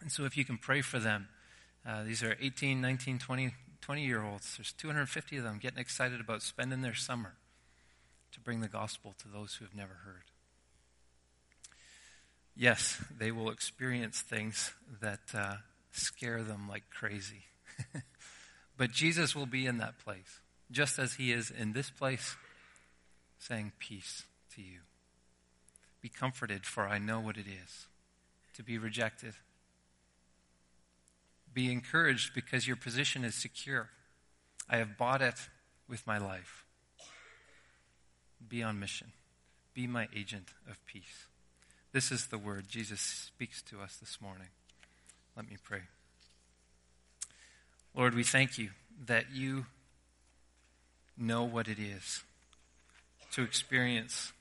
And 0.01 0.11
so 0.11 0.25
if 0.25 0.37
you 0.37 0.45
can 0.45 0.59
pray 0.59 0.81
for 0.81 0.99
them, 0.99 1.29
uh, 1.87 2.05
these 2.05 2.23
are 2.23 2.37
18, 2.41 2.81
19, 2.81 3.19
20, 3.19 3.55
20 3.81 4.05
year 4.05 4.23
olds. 4.23 4.57
There's 4.57 4.73
250 4.73 5.39
of 5.39 5.45
them 5.45 5.59
getting 5.59 5.79
excited 5.79 6.21
about 6.21 6.43
spending 6.43 6.83
their 6.83 6.95
summer 6.95 7.35
to 8.33 8.41
bring 8.41 8.61
the 8.61 8.69
gospel 8.69 9.15
to 9.19 9.29
those 9.29 9.55
who 9.55 9.65
have 9.65 9.75
never 9.75 9.95
heard. 10.05 10.25
Yes, 12.55 13.03
they 13.17 13.33
will 13.33 13.51
experience 13.51 14.21
things 14.21 14.73
that 15.01 15.21
uh, 15.35 15.55
scare 15.93 16.43
them 16.43 16.69
like 16.69 16.85
crazy. 16.91 17.45
but 18.77 18.91
Jesus 18.91 19.35
will 19.35 19.47
be 19.47 19.67
in 19.67 19.79
that 19.79 19.99
place, 19.99 20.41
just 20.71 20.99
as 20.99 21.15
he 21.15 21.33
is 21.33 21.51
in 21.51 21.73
this 21.73 21.91
place, 21.91 22.37
saying, 23.39 23.73
Peace 23.79 24.25
to 24.55 24.63
you. 24.63 24.81
Be 26.03 26.09
comforted, 26.09 26.67
for 26.67 26.87
I 26.87 26.99
know 26.99 27.21
what 27.21 27.37
it 27.39 27.47
is 27.47 27.87
to 28.55 28.63
be 28.63 28.77
rejected 28.77 29.35
be 31.55 31.71
encouraged 31.71 32.35
because 32.35 32.67
your 32.67 32.77
position 32.77 33.25
is 33.25 33.35
secure. 33.35 33.91
I 34.69 34.79
have 34.79 34.97
bought 34.97 35.21
it 35.21 35.35
with 35.89 36.07
my 36.07 36.19
life. 36.19 36.65
Be 38.47 38.63
on 38.63 38.81
mission. 38.81 39.13
Be 39.75 39.87
my 39.87 40.09
agent 40.17 40.49
of 40.69 40.85
peace. 40.87 41.27
This 41.93 42.11
is 42.11 42.27
the 42.27 42.39
word 42.39 42.69
Jesus 42.69 43.01
speaks 43.01 43.61
to 43.63 43.81
us 43.81 43.97
this 43.97 44.21
morning. 44.21 44.49
Let 45.37 45.49
me 45.49 45.57
pray. 45.63 45.83
Lord, 47.95 48.15
we 48.15 48.25
thank 48.25 48.57
you 48.57 48.71
that 49.07 49.27
you 49.33 49.67
know 51.19 51.45
what 51.45 51.69
it 51.69 51.79
is 51.79 52.23
to 53.33 53.43
experience 53.43 54.33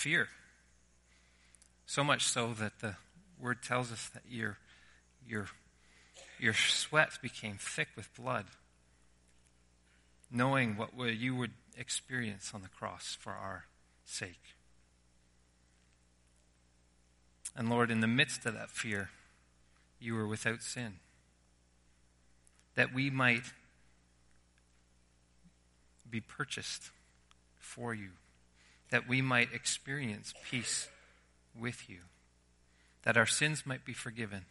fear. 0.00 0.28
So 1.84 2.02
much 2.02 2.24
so 2.24 2.54
that 2.54 2.80
the 2.80 2.96
word 3.38 3.62
tells 3.62 3.92
us 3.92 4.08
that 4.14 4.22
your, 4.30 4.56
your 5.26 5.48
your 6.38 6.54
sweat 6.54 7.18
became 7.20 7.58
thick 7.60 7.88
with 7.96 8.14
blood, 8.14 8.46
knowing 10.30 10.76
what 10.76 10.90
you 10.96 11.34
would 11.34 11.52
experience 11.76 12.52
on 12.54 12.62
the 12.62 12.68
cross 12.68 13.16
for 13.20 13.32
our 13.32 13.66
sake. 14.06 14.56
And 17.54 17.68
Lord, 17.68 17.90
in 17.90 18.00
the 18.00 18.06
midst 18.06 18.46
of 18.46 18.54
that 18.54 18.70
fear, 18.70 19.10
you 19.98 20.14
were 20.14 20.26
without 20.26 20.62
sin. 20.62 20.94
That 22.74 22.94
we 22.94 23.10
might 23.10 23.52
be 26.08 26.20
purchased 26.20 26.90
for 27.58 27.92
you. 27.92 28.10
That 28.90 29.08
we 29.08 29.22
might 29.22 29.52
experience 29.52 30.34
peace 30.50 30.88
with 31.58 31.88
you, 31.88 31.98
that 33.04 33.16
our 33.16 33.26
sins 33.26 33.64
might 33.64 33.84
be 33.84 33.92
forgiven, 33.92 34.46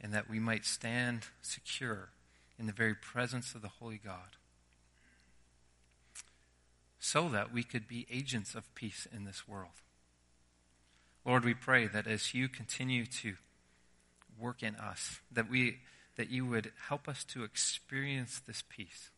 and 0.00 0.12
that 0.12 0.28
we 0.28 0.38
might 0.38 0.64
stand 0.64 1.24
secure 1.42 2.10
in 2.58 2.66
the 2.66 2.72
very 2.72 2.94
presence 2.94 3.54
of 3.54 3.62
the 3.62 3.68
Holy 3.68 4.00
God, 4.02 4.36
so 6.98 7.28
that 7.28 7.52
we 7.52 7.62
could 7.62 7.88
be 7.88 8.06
agents 8.10 8.54
of 8.54 8.74
peace 8.74 9.06
in 9.14 9.24
this 9.24 9.48
world. 9.48 9.82
Lord, 11.24 11.44
we 11.44 11.54
pray 11.54 11.86
that 11.86 12.06
as 12.06 12.34
you 12.34 12.48
continue 12.48 13.06
to 13.06 13.34
work 14.38 14.62
in 14.62 14.76
us, 14.76 15.20
that 15.30 15.50
we 15.50 15.78
that 16.16 16.30
you 16.30 16.44
would 16.44 16.72
help 16.88 17.08
us 17.08 17.22
to 17.22 17.44
experience 17.44 18.42
this 18.44 18.64
peace 18.68 19.10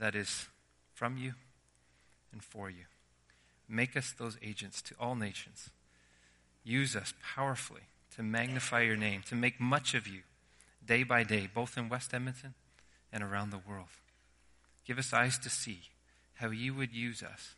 that 0.00 0.14
is 0.14 0.46
from 0.94 1.18
you 1.18 1.34
and 2.32 2.42
for 2.42 2.70
you. 2.70 2.84
Make 3.68 3.96
us 3.96 4.14
those 4.16 4.38
agents 4.42 4.80
to 4.82 4.94
all 4.98 5.14
nations. 5.14 5.70
Use 6.64 6.96
us 6.96 7.14
powerfully 7.22 7.82
to 8.16 8.22
magnify 8.22 8.82
your 8.82 8.96
name, 8.96 9.22
to 9.28 9.34
make 9.34 9.60
much 9.60 9.94
of 9.94 10.06
you 10.06 10.20
day 10.84 11.02
by 11.02 11.22
day, 11.22 11.48
both 11.52 11.76
in 11.76 11.88
West 11.88 12.14
Edmonton 12.14 12.54
and 13.12 13.22
around 13.22 13.50
the 13.50 13.58
world. 13.58 13.88
Give 14.86 14.98
us 14.98 15.12
eyes 15.12 15.38
to 15.40 15.50
see 15.50 15.82
how 16.34 16.50
you 16.50 16.74
would 16.74 16.94
use 16.94 17.22
us 17.22 17.54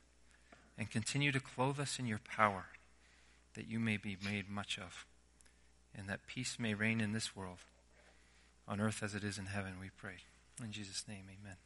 and 0.76 0.90
continue 0.90 1.30
to 1.33 1.40
clothe 1.40 1.78
us 1.78 1.98
in 1.98 2.06
your 2.06 2.18
power 2.18 2.66
that 3.54 3.68
you 3.68 3.78
may 3.78 3.96
be 3.96 4.16
made 4.24 4.48
much 4.48 4.78
of 4.78 5.06
and 5.96 6.09
that 6.09 6.26
peace 6.26 6.56
may 6.59 6.74
reign 6.74 7.00
in 7.00 7.12
this 7.12 7.37
world 7.37 7.59
on 8.66 8.80
earth 8.80 9.02
as 9.02 9.14
it 9.14 9.24
is 9.24 9.38
in 9.38 9.46
heaven, 9.46 9.74
we 9.80 9.90
pray. 9.96 10.18
In 10.62 10.72
Jesus' 10.72 11.04
name, 11.09 11.24
amen. 11.28 11.56